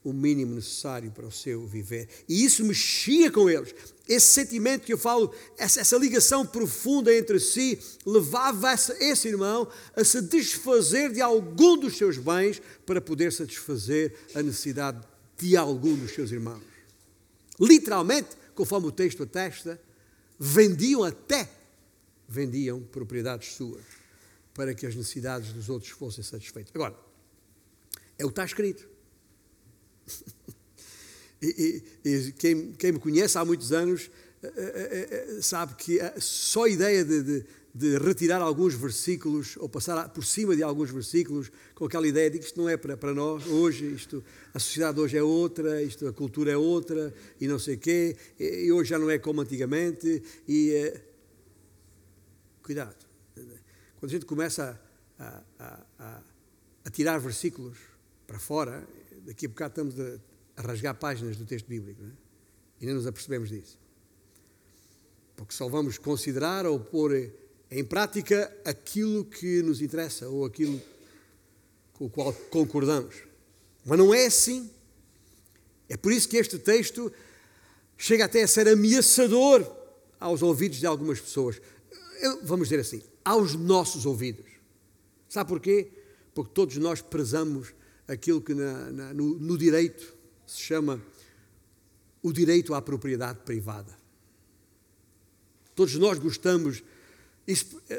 [0.03, 2.09] o mínimo necessário para o seu viver.
[2.29, 3.75] E isso mexia com eles.
[4.09, 9.69] Esse sentimento que eu falo, essa, essa ligação profunda entre si, levava essa, esse irmão
[9.95, 15.01] a se desfazer de algum dos seus bens para poder satisfazer a necessidade
[15.37, 16.63] de algum dos seus irmãos.
[17.61, 19.79] Literalmente, conforme o texto atesta,
[20.39, 21.51] vendiam até,
[22.29, 23.85] vendiam propriedades suas
[24.55, 26.73] para que as necessidades dos outros fossem satisfeitas.
[26.75, 26.97] Agora,
[28.19, 28.89] é o que está escrito.
[31.41, 34.11] E, e, e quem, quem, me conhece há muitos anos
[34.43, 39.69] eh, eh, eh, sabe que só a ideia de, de, de, retirar alguns versículos ou
[39.69, 42.97] passar por cima de alguns versículos com aquela ideia de que isto não é para,
[42.97, 47.47] para nós hoje, isto, a sociedade hoje é outra, isto, a cultura é outra e
[47.47, 50.23] não sei o quê, e hoje já não é como antigamente.
[50.49, 50.95] E
[52.63, 52.97] cuidado,
[53.99, 54.81] quando a gente começa
[55.19, 56.23] a, a, a,
[56.85, 57.79] a tirar versículos
[58.27, 58.87] para fora,
[59.25, 60.19] daqui a bocado estamos a,
[60.57, 62.13] a rasgar páginas do texto bíblico, não é?
[62.81, 63.79] e não nos apercebemos disso.
[65.37, 67.13] Porque só vamos considerar ou pôr
[67.71, 70.81] em prática aquilo que nos interessa ou aquilo
[71.93, 73.17] com o qual concordamos.
[73.85, 74.71] Mas não é assim.
[75.89, 77.13] É por isso que este texto
[77.97, 79.67] chega até a ser ameaçador
[80.21, 81.61] aos ouvidos de algumas pessoas.
[82.43, 84.47] Vamos dizer assim, aos nossos ouvidos.
[85.29, 85.91] Sabe porquê?
[86.35, 87.75] Porque todos nós prezamos
[88.07, 91.03] aquilo que na, na, no, no direito se chama
[92.23, 93.97] o direito à propriedade privada.
[95.75, 96.83] Todos nós gostamos,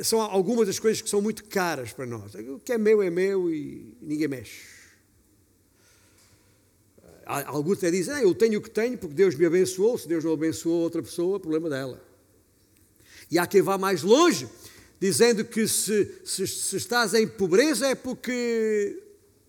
[0.03, 2.35] são algumas das coisas que são muito caras para nós.
[2.35, 4.79] O que é meu é meu e ninguém mexe.
[7.25, 10.23] Alguns até dizem, ah, eu tenho o que tenho porque Deus me abençoou, se Deus
[10.23, 12.03] não abençoou outra pessoa, problema dela.
[13.29, 14.49] E há quem vá mais longe,
[14.99, 19.02] dizendo que se, se, se estás em pobreza é porque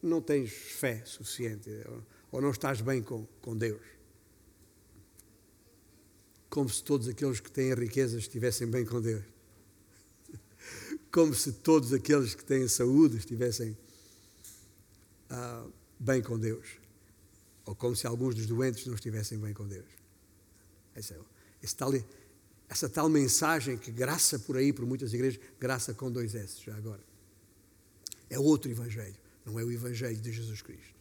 [0.03, 1.71] não tens fé suficiente
[2.31, 3.81] ou não estás bem com, com Deus.
[6.49, 9.40] Como se todos aqueles que têm riquezas estivessem bem com Deus.
[11.11, 13.77] Como se todos aqueles que têm saúde estivessem
[15.29, 15.67] ah,
[15.99, 16.67] bem com Deus.
[17.65, 19.89] Ou como se alguns dos doentes não estivessem bem com Deus.
[20.95, 21.19] Esse, é
[21.77, 21.93] tal,
[22.69, 26.77] essa tal mensagem que graça por aí, por muitas igrejas, graça com dois S, já
[26.77, 27.03] agora.
[28.29, 30.95] É outro evangelho não é o Evangelho de Jesus Cristo.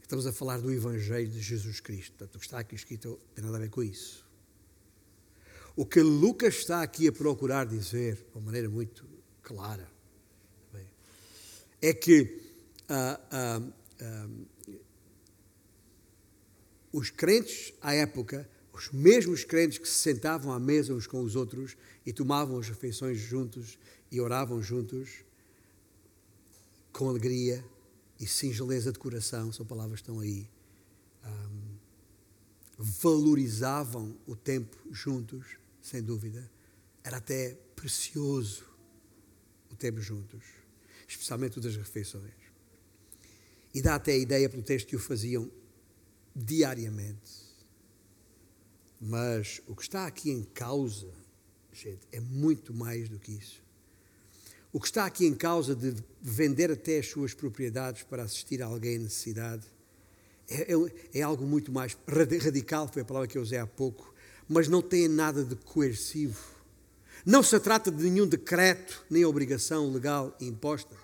[0.00, 2.12] Estamos a falar do Evangelho de Jesus Cristo.
[2.12, 4.21] Portanto, o que está aqui escrito tem nada a ver com isso.
[5.74, 9.06] O que Lucas está aqui a procurar dizer, de uma maneira muito
[9.42, 9.90] clara,
[11.80, 12.40] é que
[12.88, 13.62] ah, ah,
[14.00, 14.28] ah,
[16.92, 21.36] os crentes à época os mesmos crentes que se sentavam à mesa uns com os
[21.36, 23.78] outros e tomavam as refeições juntos
[24.10, 25.24] e oravam juntos,
[26.92, 27.64] com alegria
[28.18, 30.48] e singeleza de coração, são palavras que estão aí,
[32.78, 36.50] valorizavam o tempo juntos, sem dúvida.
[37.04, 38.64] Era até precioso
[39.70, 40.44] o tempo juntos,
[41.06, 42.32] especialmente o das refeições.
[43.74, 45.50] E dá até a ideia pelo texto que o faziam
[46.34, 47.42] diariamente.
[49.00, 51.12] Mas o que está aqui em causa,
[51.72, 53.60] gente, é muito mais do que isso.
[54.72, 58.66] O que está aqui em causa de vender até as suas propriedades para assistir a
[58.66, 59.66] alguém em necessidade
[60.48, 64.11] é, é, é algo muito mais radical, foi a palavra que eu usei há pouco,
[64.48, 66.52] mas não tem nada de coercivo.
[67.24, 70.94] Não se trata de nenhum decreto nem obrigação legal imposta.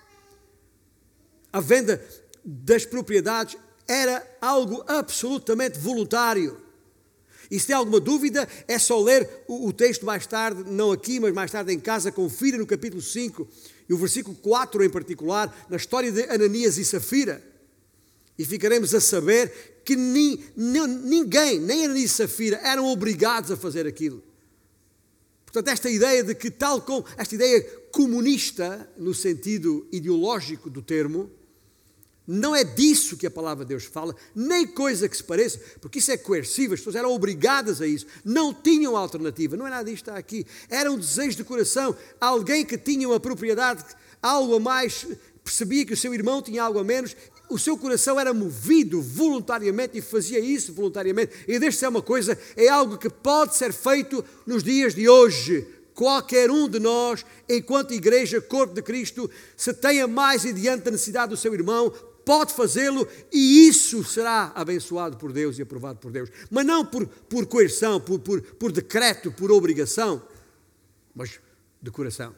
[1.52, 2.04] A venda
[2.44, 6.60] das propriedades era algo absolutamente voluntário.
[7.50, 11.32] E se tem alguma dúvida, é só ler o, texto mais tarde, não aqui, mas
[11.32, 13.48] mais tarde em casa, confira no capítulo 5
[13.88, 17.42] e o versículo 4 em particular, na história de Ananias e Safira.
[18.38, 23.56] E ficaremos a saber que ni, ni, ninguém, nem Ananias e Safira, eram obrigados a
[23.56, 24.22] fazer aquilo.
[25.46, 31.30] Portanto, esta ideia de que, tal como esta ideia comunista, no sentido ideológico do termo,
[32.26, 36.00] não é disso que a palavra de Deus fala, nem coisa que se pareça, porque
[36.00, 39.90] isso é coercivo, as pessoas eram obrigadas a isso, não tinham alternativa, não é nada
[39.90, 40.44] disto aqui.
[40.68, 43.82] Era um desejo de coração, alguém que tinha uma propriedade,
[44.20, 45.06] algo a mais,
[45.42, 47.16] percebia que o seu irmão tinha algo a menos,
[47.48, 51.32] o seu coração era movido voluntariamente e fazia isso voluntariamente.
[51.46, 55.66] E deixe ser uma coisa, é algo que pode ser feito nos dias de hoje.
[55.94, 60.90] Qualquer um de nós, enquanto igreja, corpo de Cristo, se tenha mais e diante da
[60.92, 61.92] necessidade do seu irmão,
[62.24, 66.30] pode fazê-lo e isso será abençoado por Deus e aprovado por Deus.
[66.50, 70.22] Mas não por, por coerção, por, por, por decreto, por obrigação,
[71.14, 71.40] mas
[71.80, 72.34] de coração.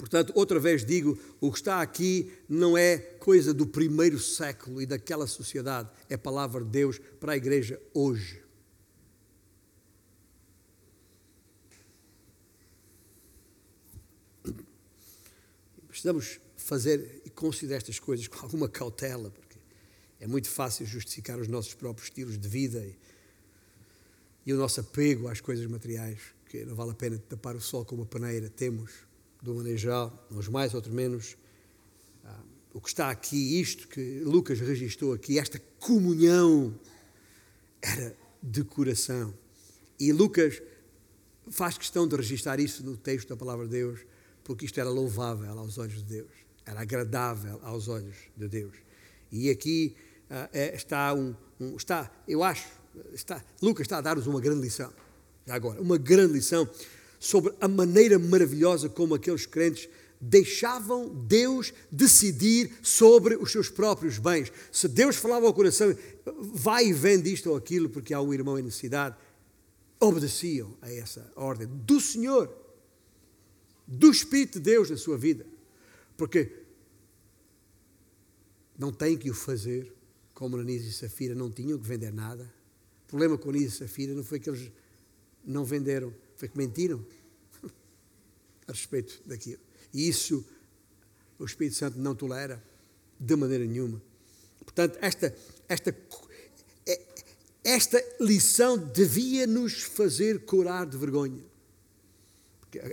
[0.00, 4.86] Portanto, outra vez digo: o que está aqui não é coisa do primeiro século e
[4.86, 8.42] daquela sociedade, é palavra de Deus para a igreja hoje.
[15.86, 19.58] Precisamos fazer e considerar estas coisas com alguma cautela, porque
[20.18, 22.96] é muito fácil justificar os nossos próprios estilos de vida e,
[24.46, 27.84] e o nosso apego às coisas materiais, que não vale a pena tapar o sol
[27.84, 28.48] com uma paneira.
[28.48, 28.90] Temos,
[29.42, 31.36] maneira geral, uns mais, outros menos.
[32.24, 32.42] Ah,
[32.74, 36.78] o que está aqui, isto que Lucas registrou aqui, esta comunhão,
[37.80, 39.32] era de coração.
[39.98, 40.62] E Lucas
[41.50, 44.00] faz questão de registrar isso no texto da palavra de Deus,
[44.44, 48.74] porque isto era louvável aos olhos de Deus era agradável aos olhos de Deus.
[49.30, 49.96] E aqui
[50.30, 52.68] uh, é, está um, um, está, eu acho,
[53.12, 54.92] está, Lucas está a dar-nos uma grande lição,
[55.48, 56.68] agora, uma grande lição
[57.20, 59.88] sobre a maneira maravilhosa como aqueles crentes
[60.20, 64.50] deixavam Deus decidir sobre os seus próprios bens.
[64.72, 65.94] Se Deus falava ao coração,
[66.52, 69.16] vai e vende isto ou aquilo porque há um irmão em necessidade,
[70.00, 72.50] obedeciam a essa ordem do Senhor,
[73.86, 75.46] do Espírito de Deus na sua vida.
[76.16, 76.52] Porque
[78.78, 79.92] não têm que o fazer,
[80.32, 82.50] como Anísio e Safira não tinham que vender nada.
[83.04, 84.70] O problema com Anísio e Safira não foi que eles
[85.44, 87.04] não venderam, foi que mentiram
[88.66, 89.60] a respeito daquilo.
[89.92, 90.44] E isso
[91.38, 92.62] o Espírito Santo não tolera
[93.18, 94.00] de maneira nenhuma.
[94.60, 95.36] Portanto, esta,
[95.68, 95.94] esta,
[96.86, 97.00] é,
[97.62, 101.42] esta lição devia nos fazer curar de vergonha.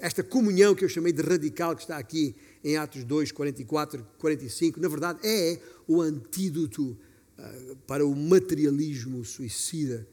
[0.02, 4.80] Esta comunhão que eu chamei de radical, que está aqui em Atos 2, 44, 45,
[4.80, 6.98] na verdade é o antídoto
[7.38, 10.08] uh, para o materialismo suicida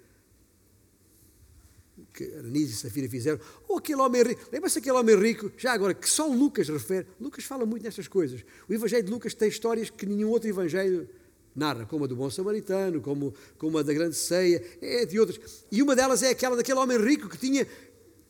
[2.13, 5.95] que Anísio e Safira fizeram, ou aquele homem rico, lembra-se aquele homem rico, já agora,
[5.95, 9.91] que só Lucas refere, Lucas fala muito nestas coisas, o Evangelho de Lucas tem histórias
[9.91, 11.09] que nenhum outro Evangelho
[11.55, 15.83] narra, como a do bom samaritano, como, como a da grande ceia, entre outras, e
[15.83, 17.67] uma delas é aquela daquele homem rico que tinha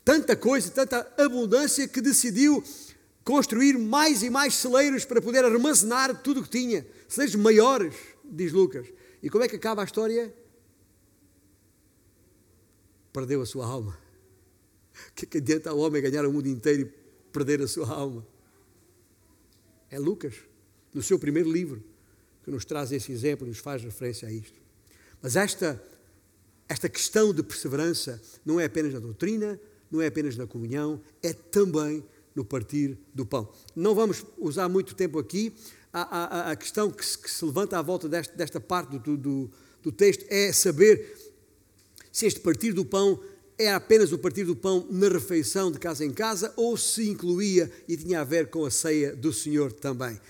[0.05, 2.63] tanta coisa, tanta abundância, que decidiu
[3.25, 8.53] construir mais e mais celeiros para poder armazenar tudo o que tinha, celeiros maiores, diz
[8.53, 8.87] Lucas.
[9.23, 10.33] E como é que acaba a história?
[13.15, 13.97] Perdeu a sua alma.
[15.11, 16.85] O que, que adianta ao homem ganhar o mundo inteiro e
[17.33, 18.27] perder a sua alma?
[19.89, 20.35] É Lucas,
[20.93, 21.81] no seu primeiro livro,
[22.43, 24.61] que nos traz esse exemplo e nos faz referência a isto.
[25.23, 25.81] Mas esta,
[26.69, 31.33] esta questão de perseverança não é apenas na doutrina, não é apenas na comunhão, é
[31.33, 32.05] também
[32.35, 33.49] no partir do pão.
[33.77, 35.55] Não vamos usar muito tempo aqui.
[35.93, 39.17] A, a, a questão que se, que se, levanta à volta desta, desta parte do,
[39.17, 39.51] do,
[39.81, 41.24] do texto é saber
[42.15, 43.19] se este partir do pão
[43.59, 47.69] é apenas o partir do pão na refeição de casa em casa ou se incluía
[47.89, 50.21] e tinha a ver com a ceia do Senhor também.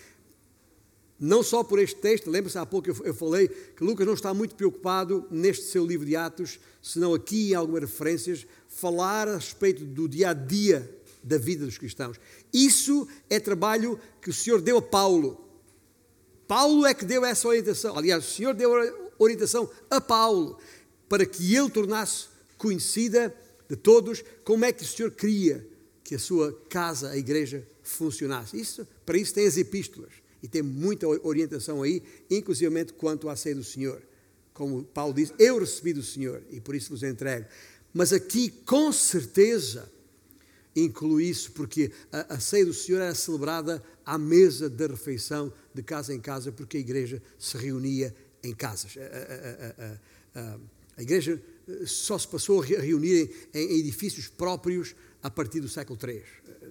[1.20, 4.54] Não só por este texto, lembra-se há pouco eu falei que Lucas não está muito
[4.54, 10.08] preocupado neste seu livro de Atos, senão aqui em algumas referências, falar a respeito do
[10.08, 10.90] dia a dia
[11.22, 12.18] da vida dos cristãos.
[12.50, 15.38] Isso é trabalho que o Senhor deu a Paulo.
[16.48, 17.98] Paulo é que deu essa orientação.
[17.98, 18.72] Aliás, o Senhor deu
[19.18, 20.58] orientação a Paulo
[21.08, 22.26] para que ele tornasse
[22.56, 23.34] conhecida
[23.68, 25.66] de todos como é que o Senhor queria
[26.02, 28.60] que a sua casa, a igreja, funcionasse.
[28.60, 33.54] Isso, para isso tem as epístolas e tem muita orientação aí, inclusivamente quanto à ceia
[33.54, 34.02] do Senhor.
[34.52, 37.46] Como Paulo diz, eu recebi do Senhor e por isso vos entrego.
[37.92, 39.90] Mas aqui, com certeza,
[40.76, 45.82] inclui isso, porque a, a ceia do Senhor era celebrada à mesa da refeição, de
[45.82, 48.94] casa em casa, porque a igreja se reunia em casas.
[48.96, 50.58] A, a,
[50.96, 55.98] a igreja eh, só se passou a reunir em, edifícios próprios a partir do século
[56.02, 56.22] III.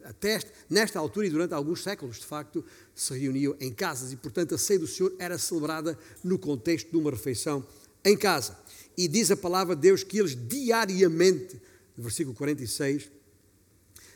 [0.04, 2.64] Até nesta altura e durante alguns séculos, de facto,
[2.94, 6.98] se reuniam em casas e, portanto, a ceia do Senhor era celebrada no contexto de
[6.98, 7.66] uma refeição
[8.04, 8.58] em casa.
[8.98, 11.60] E diz a palavra de Deus que eles diariamente,
[11.98, 13.10] versículo 46,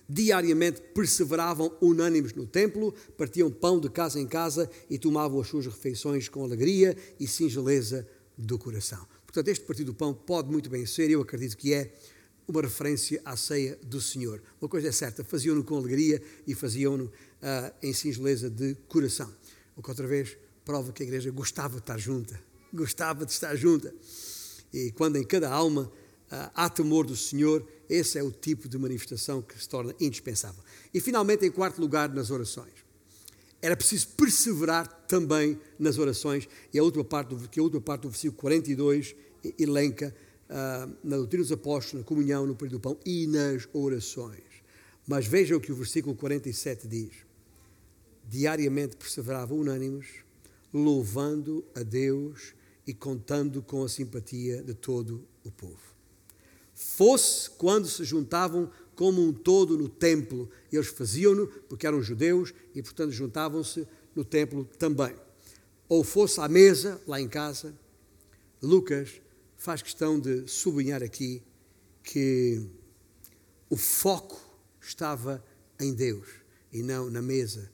[0.08, 5.66] diariamente perseveravam unânimes no templo, partiam pão de casa em casa e tomavam as suas
[5.66, 9.06] refeições com alegria e singeleza do coração.
[9.28, 11.94] Portanto, este partido do pão pode muito bem ser, eu acredito que é,
[12.48, 14.42] uma referência à ceia do Senhor.
[14.62, 17.12] Uma coisa é certa, faziam-no com alegria e faziam-no uh,
[17.84, 19.30] em singeleza de coração.
[19.76, 22.40] O que outra vez prova que a igreja gostava de estar junta,
[22.74, 23.94] gostava de estar junta.
[24.74, 28.78] E quando em cada alma uh, há temor do Senhor, esse é o tipo de
[28.78, 30.64] manifestação que se torna indispensável.
[30.94, 32.87] E finalmente, em quarto lugar, nas orações.
[33.62, 38.02] Era preciso perseverar também nas orações, e a última parte do, que a última parte
[38.04, 39.16] do versículo 42
[39.58, 40.14] elenca
[40.50, 44.44] uh, na doutrina dos apóstolos, na comunhão, no período do pão e nas orações.
[45.08, 47.12] Mas vejam o que o versículo 47 diz.
[48.28, 50.08] Diariamente perseveravam unânimes,
[50.74, 52.54] louvando a Deus
[52.86, 55.98] e contando com a simpatia de todo o povo.
[56.74, 62.82] Fosse quando se juntavam como um todo no templo, eles faziam-no porque eram judeus e,
[62.82, 65.16] portanto, juntavam-se no templo também.
[65.88, 67.78] Ou fosse à mesa, lá em casa,
[68.60, 69.22] Lucas
[69.56, 71.44] faz questão de sublinhar aqui
[72.04, 72.60] que
[73.70, 74.42] o foco
[74.82, 75.46] estava
[75.80, 76.28] em Deus
[76.74, 77.72] e não na mesa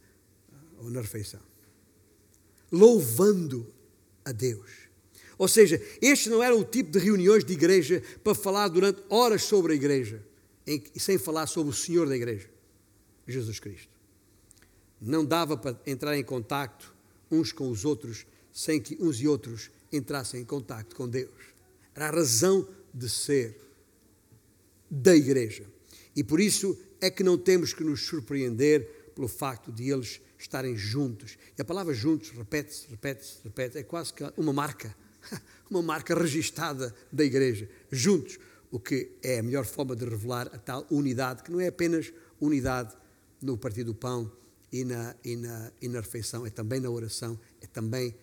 [0.78, 1.41] ou na refeição.
[2.69, 3.65] Louvando
[4.26, 4.69] a Deus.
[5.38, 9.43] Ou seja, este não era o tipo de reuniões de igreja para falar durante horas
[9.43, 10.21] sobre a igreja,
[10.66, 12.49] e sem falar sobre o Senhor da igreja,
[13.28, 13.89] Jesus Cristo.
[15.01, 16.93] Não dava para entrar em contacto
[17.30, 21.53] uns com os outros sem que uns e outros entrassem em contacto com Deus.
[21.95, 23.57] Era a razão de ser
[24.89, 25.66] da igreja.
[26.16, 30.76] E por isso é que não temos que nos surpreender pelo facto de eles estarem
[30.78, 31.38] juntos.
[31.57, 34.95] E a palavra juntos repete-se, repete-se, repete, é quase que uma marca,
[35.70, 37.68] uma marca registada da igreja.
[37.91, 38.38] Juntos,
[38.74, 42.11] o que é a melhor forma de revelar a tal unidade, que não é apenas
[42.41, 42.97] unidade
[43.39, 44.32] no partir do pão
[44.71, 48.15] e na, e na, e na refeição, é também na oração, é também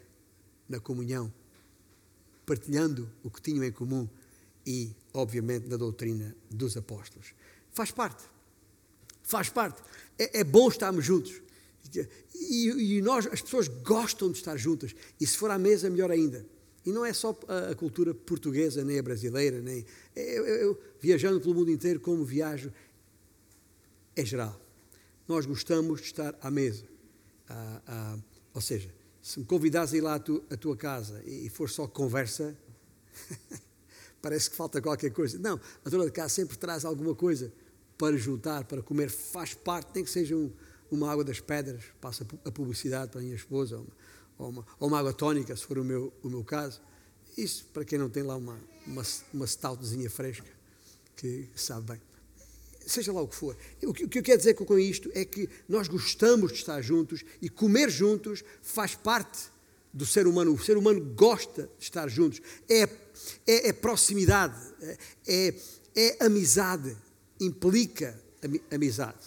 [0.69, 1.33] na comunhão
[2.45, 4.09] partilhando o que tinham em comum
[4.67, 7.33] e, obviamente, na doutrina dos apóstolos.
[7.71, 8.25] Faz parte.
[9.23, 9.81] Faz parte.
[10.19, 11.41] É, é bom estarmos juntos.
[12.35, 14.97] E, e, nós, as pessoas gostam de estar juntas.
[15.21, 16.45] E se for à mesa, melhor ainda.
[16.85, 17.39] E não é só
[17.71, 19.85] a, cultura portuguesa, nem a brasileira, nem.
[20.17, 22.73] Eu, eu, eu, viajando pelo mundo inteiro, como viajo,
[24.17, 24.59] é geral.
[25.29, 26.85] Nós gostamos de estar à mesa.
[27.49, 28.19] Ah, ah,
[28.55, 31.69] ou seja, se me convidares a ir lá à, tu, à tua casa e for
[31.69, 32.57] só conversa,
[34.23, 35.39] parece que falta qualquer coisa.
[35.39, 37.53] Não, a dona de casa sempre traz alguma coisa
[37.99, 40.51] para juntar, para comer, faz parte, nem que seja um,
[40.91, 43.87] uma água das pedras, passa a publicidade para a minha esposa, uma,
[44.41, 46.81] ou uma, ou uma água tónica, se for o meu, o meu caso.
[47.37, 50.49] Isso para quem não tem lá uma, uma, uma stoutzinha fresca,
[51.17, 52.01] que sabe bem
[52.87, 53.57] seja lá o que for.
[53.85, 57.49] O que, eu quero dizer com isto é que nós gostamos de estar juntos e
[57.49, 59.49] comer juntos faz parte
[59.93, 60.53] do ser humano.
[60.53, 62.41] O ser humano gosta de estar juntos.
[62.69, 62.83] É,
[63.47, 64.59] é, é proximidade,
[65.27, 65.55] é,
[65.95, 66.97] é amizade,
[67.41, 68.21] implica
[68.71, 69.19] amizade.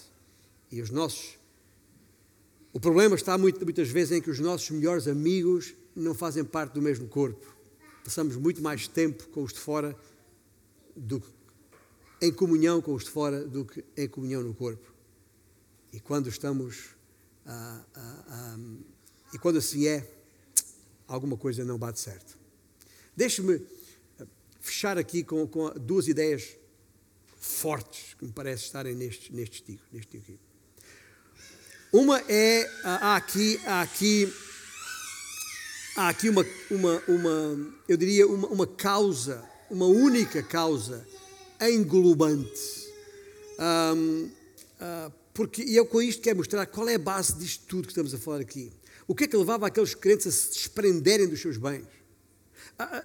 [0.72, 1.38] E os nossos.
[2.74, 6.82] O problema está muitas vezes em que os nossos melhores amigos não fazem parte do
[6.82, 7.56] mesmo corpo.
[8.04, 9.96] Passamos muito mais tempo com os de fora
[10.96, 11.28] do que
[12.20, 14.92] em comunhão com os de fora do que em comunhão no corpo.
[15.92, 16.96] E quando estamos.
[17.46, 18.58] Ah, ah, ah,
[19.34, 20.10] e quando assim é,
[21.08, 22.38] alguma coisa não bate certo.
[23.16, 23.62] Deixe-me
[24.60, 26.56] fechar aqui com, com duas ideias
[27.38, 30.40] fortes que me parece estarem neste, neste neste aqui.
[31.94, 34.34] Uma é, há aqui, há aqui,
[35.96, 41.06] há aqui uma, uma, uma eu diria, uma, uma causa, uma única causa
[41.62, 42.90] englobante.
[43.60, 44.32] Um, uh,
[44.82, 47.92] ah, porque, e eu com isto quero mostrar qual é a base disto tudo que
[47.92, 48.74] estamos a falar aqui.
[49.08, 51.86] O que é que levava aqueles crentes a se desprenderem dos seus bens?
[52.80, 53.04] A, a,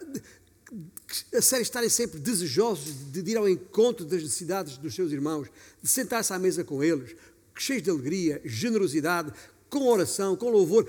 [1.36, 5.48] a sério, estarem sempre desejosos de, de ir ao encontro das necessidades dos seus irmãos,
[5.82, 7.14] de sentar-se à mesa com eles,
[7.62, 9.32] cheios de alegria, generosidade,
[9.68, 10.88] com oração, com louvor.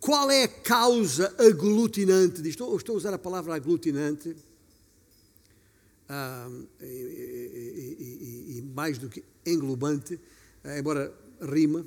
[0.00, 2.76] Qual é a causa aglutinante disto?
[2.76, 4.34] Estou a usar a palavra aglutinante
[6.08, 10.18] ah, e, e, e, e, mais do que englobante,
[10.64, 11.86] ah, embora rima.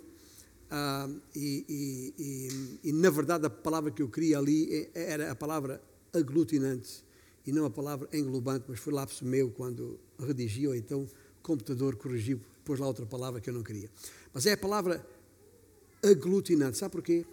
[0.71, 5.81] Ah, e, na verdade a palavra que eu queria ali é, era a palavra
[6.11, 7.03] aglutinante
[7.45, 11.07] e não a palavra englobante, mas foi lapso meu quando redigi, ou então
[11.43, 13.89] computador corrigiu, pôs lá outra palavra que eu não queria.
[14.33, 15.05] Mas é a palavra
[16.03, 16.77] aglutinante.
[16.77, 17.25] Sabe porquê?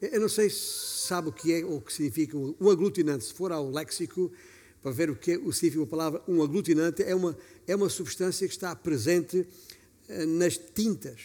[0.00, 3.24] Eu não sei se sabe o que é ou o que significa o aglutinante.
[3.24, 4.32] Se for ao léxico,
[4.82, 7.36] para ver o que é o significa a palavra, um aglutinante é uma,
[7.66, 9.46] é uma substância que está presente
[10.08, 11.20] eh, nas tintas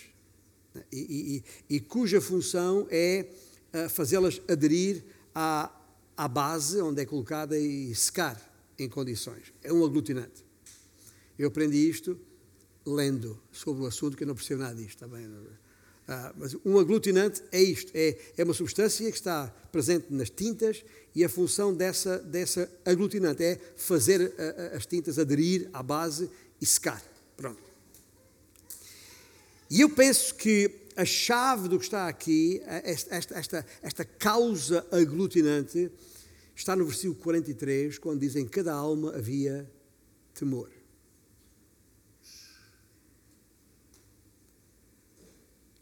[0.73, 3.25] né, e, e, e cuja função é
[3.73, 5.71] eh, fazê-las aderir à,
[6.15, 8.39] à base onde é colocada e secar
[8.77, 9.51] em condições.
[9.61, 10.45] É um aglutinante.
[11.37, 12.17] Eu aprendi isto
[12.89, 15.29] lendo sobre o assunto, que eu não percebo nada disto, bem?
[16.07, 20.83] Ah, mas um aglutinante é isto, é, é uma substância que está presente nas tintas
[21.13, 26.27] e a função dessa, dessa aglutinante é fazer a, a, as tintas aderir à base
[26.59, 27.03] e secar.
[27.37, 27.61] Pronto.
[29.69, 34.85] E eu penso que a chave do que está aqui, esta, esta, esta, esta causa
[34.91, 35.91] aglutinante,
[36.55, 39.69] está no versículo 43, quando diz: Em cada alma havia
[40.33, 40.78] temor.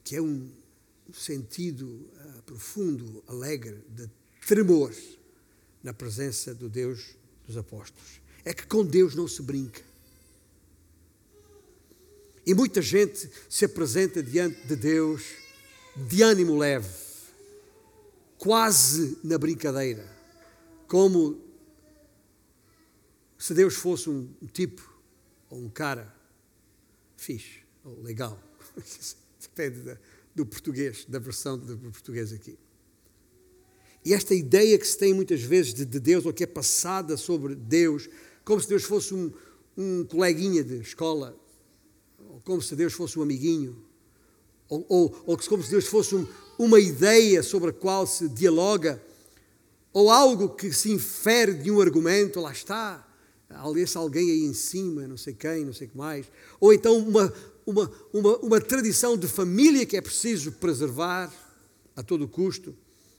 [0.07, 0.49] Que é um
[1.11, 4.09] sentido uh, profundo, alegre, de
[4.47, 4.95] tremor
[5.83, 7.13] na presença do Deus
[7.45, 8.21] dos apóstolos.
[8.45, 9.81] É que com Deus não se brinca.
[12.45, 15.25] E muita gente se apresenta diante de Deus
[15.97, 16.87] de ânimo leve,
[18.37, 20.09] quase na brincadeira,
[20.87, 21.41] como
[23.37, 24.89] se Deus fosse um tipo
[25.49, 26.15] ou um cara
[27.17, 28.41] fixe ou legal.
[29.55, 29.97] Depende
[30.35, 32.57] do português, da versão do português aqui.
[34.05, 37.17] E esta ideia que se tem muitas vezes de, de Deus, ou que é passada
[37.17, 38.07] sobre Deus,
[38.45, 39.31] como se Deus fosse um,
[39.75, 41.37] um coleguinha de escola,
[42.17, 43.83] ou como se Deus fosse um amiguinho,
[44.69, 46.25] ou, ou, ou como se Deus fosse um,
[46.57, 49.01] uma ideia sobre a qual se dialoga,
[49.91, 53.05] ou algo que se infere de um argumento, lá está,
[53.75, 56.25] esse alguém aí em cima, não sei quem, não sei o que mais,
[56.59, 57.33] ou então uma,
[57.67, 61.31] uma, uma, uma tradição de família que é preciso preservar
[61.97, 62.73] a todo custo,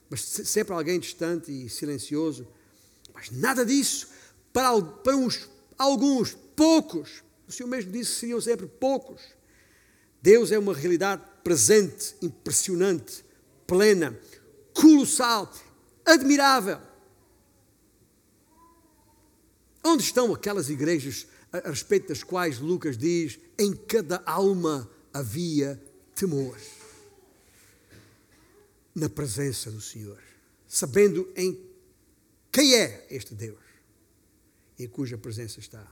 [0.08, 2.48] mas sempre alguém distante e silencioso.
[3.12, 4.08] Mas nada disso.
[4.50, 5.46] Para, para uns,
[5.76, 9.20] alguns, poucos, o Senhor mesmo disse que seriam sempre poucos.
[10.22, 13.22] Deus é uma realidade presente, impressionante,
[13.66, 14.18] plena,
[14.72, 15.52] colossal,
[16.06, 16.80] admirável.
[19.84, 21.26] Onde estão aquelas igrejas
[21.64, 25.80] a respeito das quais Lucas diz: em cada alma havia
[26.14, 26.58] temor.
[28.94, 30.18] Na presença do Senhor,
[30.66, 31.60] sabendo em
[32.50, 33.60] quem é este Deus,
[34.78, 35.86] em cuja presença está.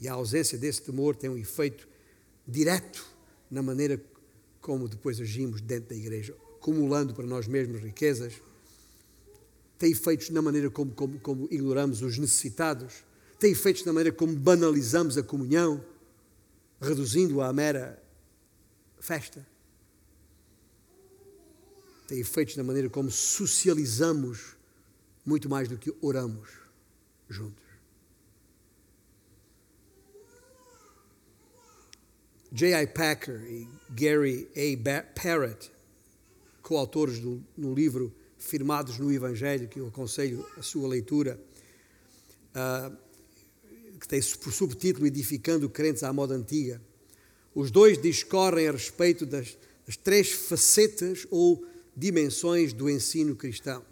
[0.00, 1.88] E a ausência desse temor tem um efeito
[2.46, 3.06] direto
[3.50, 4.02] na maneira
[4.60, 8.34] como depois agimos dentro da igreja, acumulando para nós mesmos riquezas,
[9.78, 13.04] tem efeitos na maneira como, como, como ignoramos os necessitados,
[13.38, 15.84] tem efeitos na maneira como banalizamos a comunhão,
[16.80, 18.02] reduzindo-a à mera
[18.98, 19.46] festa.
[22.08, 24.56] Tem efeitos na maneira como socializamos
[25.24, 26.48] muito mais do que oramos
[27.28, 27.66] juntos.
[32.52, 32.86] J.I.
[32.86, 35.02] Packer e Gary A.
[35.20, 35.70] Parrott,
[36.62, 41.38] coautores do, no livro Firmados no Evangelho, que eu aconselho a sua leitura,
[42.54, 42.96] uh,
[43.98, 46.80] que tem por subtítulo Edificando Crentes à Moda Antiga.
[47.54, 51.66] Os dois discorrem a respeito das, das três facetas ou
[51.96, 53.84] dimensões do ensino cristão,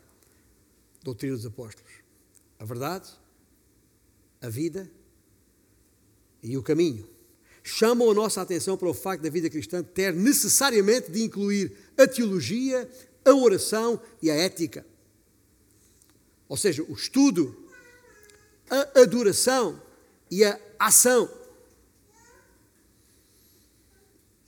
[1.02, 1.90] doutrina dos apóstolos:
[2.58, 3.10] a verdade,
[4.40, 4.90] a vida
[6.42, 7.08] e o caminho.
[7.62, 12.06] Chamam a nossa atenção para o facto da vida cristã ter necessariamente de incluir a
[12.06, 12.86] teologia,
[13.24, 14.84] a oração e a ética.
[16.46, 17.64] Ou seja, o estudo
[18.70, 19.80] a adoração
[20.34, 21.30] e a ação.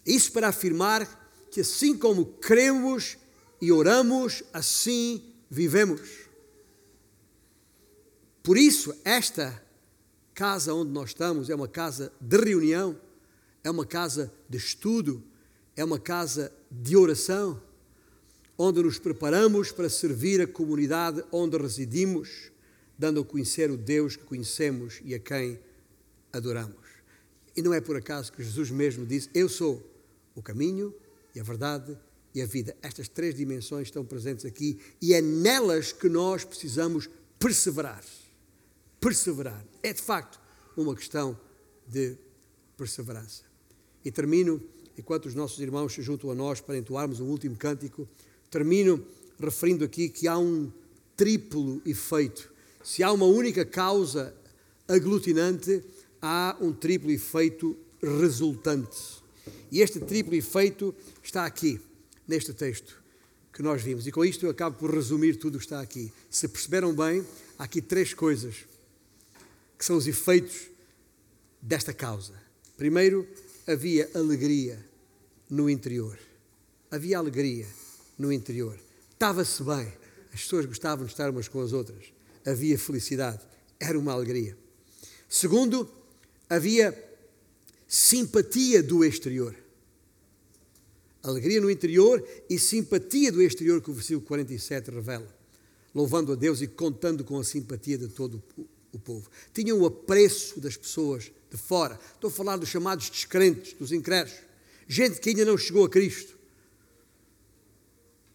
[0.04, 1.06] Isso para afirmar
[1.48, 3.16] que assim como cremos
[3.60, 6.00] e oramos, assim vivemos.
[8.42, 9.62] Por isso, esta
[10.34, 13.00] casa onde nós estamos é uma casa de reunião,
[13.62, 15.22] é uma casa de estudo,
[15.76, 17.62] é uma casa de oração,
[18.58, 22.50] onde nos preparamos para servir a comunidade onde residimos,
[22.98, 25.64] dando a conhecer o Deus que conhecemos e a quem
[26.36, 26.86] adoramos.
[27.56, 29.82] E não é por acaso que Jesus mesmo disse: Eu sou
[30.34, 30.94] o caminho
[31.34, 31.96] e a verdade
[32.34, 32.76] e a vida.
[32.82, 37.08] Estas três dimensões estão presentes aqui e é nelas que nós precisamos
[37.38, 38.04] perseverar.
[39.00, 39.64] Perseverar.
[39.82, 40.38] É de facto
[40.76, 41.38] uma questão
[41.86, 42.16] de
[42.76, 43.42] perseverança.
[44.04, 44.62] E termino,
[44.98, 48.06] enquanto os nossos irmãos se juntam a nós para entoarmos um último cântico,
[48.50, 49.02] termino
[49.40, 50.70] referindo aqui que há um
[51.16, 52.52] triplo efeito.
[52.84, 54.34] Se há uma única causa
[54.86, 55.82] aglutinante,
[56.20, 58.96] há um triplo efeito resultante.
[59.70, 61.80] E este triplo efeito está aqui,
[62.26, 63.02] neste texto
[63.56, 64.06] que nós vimos.
[64.06, 66.12] E com isto eu acabo por resumir tudo o que está aqui.
[66.28, 67.24] Se perceberam bem,
[67.58, 68.66] há aqui três coisas
[69.78, 70.68] que são os efeitos
[71.62, 72.34] desta causa.
[72.76, 73.26] Primeiro,
[73.66, 74.84] havia alegria
[75.48, 76.18] no interior.
[76.90, 77.66] Havia alegria
[78.18, 78.78] no interior.
[79.10, 79.90] Estava-se bem.
[80.34, 82.12] As pessoas gostavam de estar umas com as outras.
[82.44, 83.40] Havia felicidade.
[83.80, 84.56] Era uma alegria.
[85.30, 85.90] Segundo,
[86.48, 86.96] havia
[87.86, 89.54] simpatia do exterior.
[91.22, 95.34] Alegria no interior e simpatia do exterior que o versículo 47 revela.
[95.94, 98.42] Louvando a Deus e contando com a simpatia de todo
[98.92, 99.28] o povo.
[99.52, 101.98] Tinham o apreço das pessoas de fora.
[102.14, 104.38] Estou a falar dos chamados descrentes, dos incrédulos.
[104.86, 106.36] Gente que ainda não chegou a Cristo,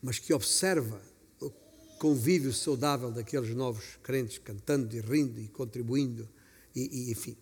[0.01, 1.01] mas que observa
[1.39, 1.49] o
[1.97, 6.28] convívio saudável daqueles novos crentes, cantando e rindo e contribuindo,
[6.76, 7.38] e, e enfim.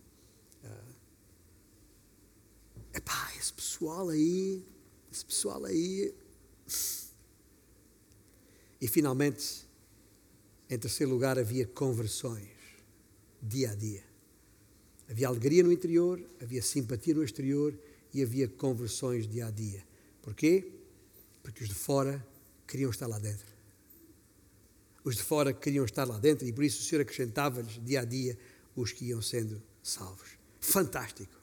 [2.93, 4.65] Epá, esse pessoal aí,
[5.11, 6.13] esse pessoal aí.
[8.81, 9.67] E finalmente,
[10.69, 12.49] em terceiro lugar, havia conversões,
[13.41, 14.03] dia a dia.
[15.09, 17.77] Havia alegria no interior, havia simpatia no exterior
[18.13, 19.83] e havia conversões dia a dia.
[20.21, 20.71] Porquê?
[21.41, 22.25] Porque os de fora
[22.67, 23.47] queriam estar lá dentro.
[25.03, 28.05] Os de fora queriam estar lá dentro e por isso o Senhor acrescentava-lhes dia a
[28.05, 28.37] dia
[28.75, 30.37] os que iam sendo salvos.
[30.59, 31.38] Fantástico.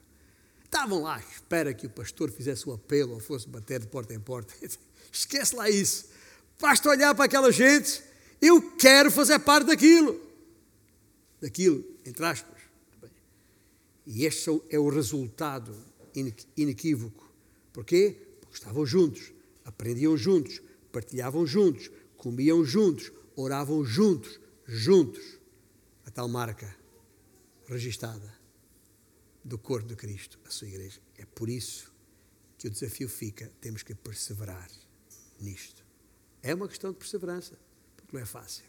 [0.77, 4.13] Estavam lá à espera que o pastor fizesse o apelo ou fosse bater de porta
[4.13, 4.53] em porta.
[5.11, 6.05] Esquece lá isso.
[6.61, 8.03] Basta olhar para aquela gente.
[8.43, 10.21] Eu quero fazer parte daquilo.
[11.41, 12.61] Daquilo, entre aspas.
[14.07, 15.75] E este é o resultado
[16.55, 17.27] inequívoco.
[17.73, 18.15] Porquê?
[18.43, 19.33] Porque estavam juntos,
[19.65, 20.61] aprendiam juntos,
[20.93, 25.25] partilhavam juntos, comiam juntos, oravam juntos, juntos.
[26.05, 26.77] A tal marca
[27.67, 28.36] registada
[29.47, 31.01] do corpo de Cristo, a sua igreja.
[31.17, 31.93] É por isso
[32.59, 34.69] que o desafio fica: temos que perseverar
[35.41, 35.85] nisto.
[36.43, 37.59] É uma questão de perseverança,
[37.97, 38.65] porque não é fácil.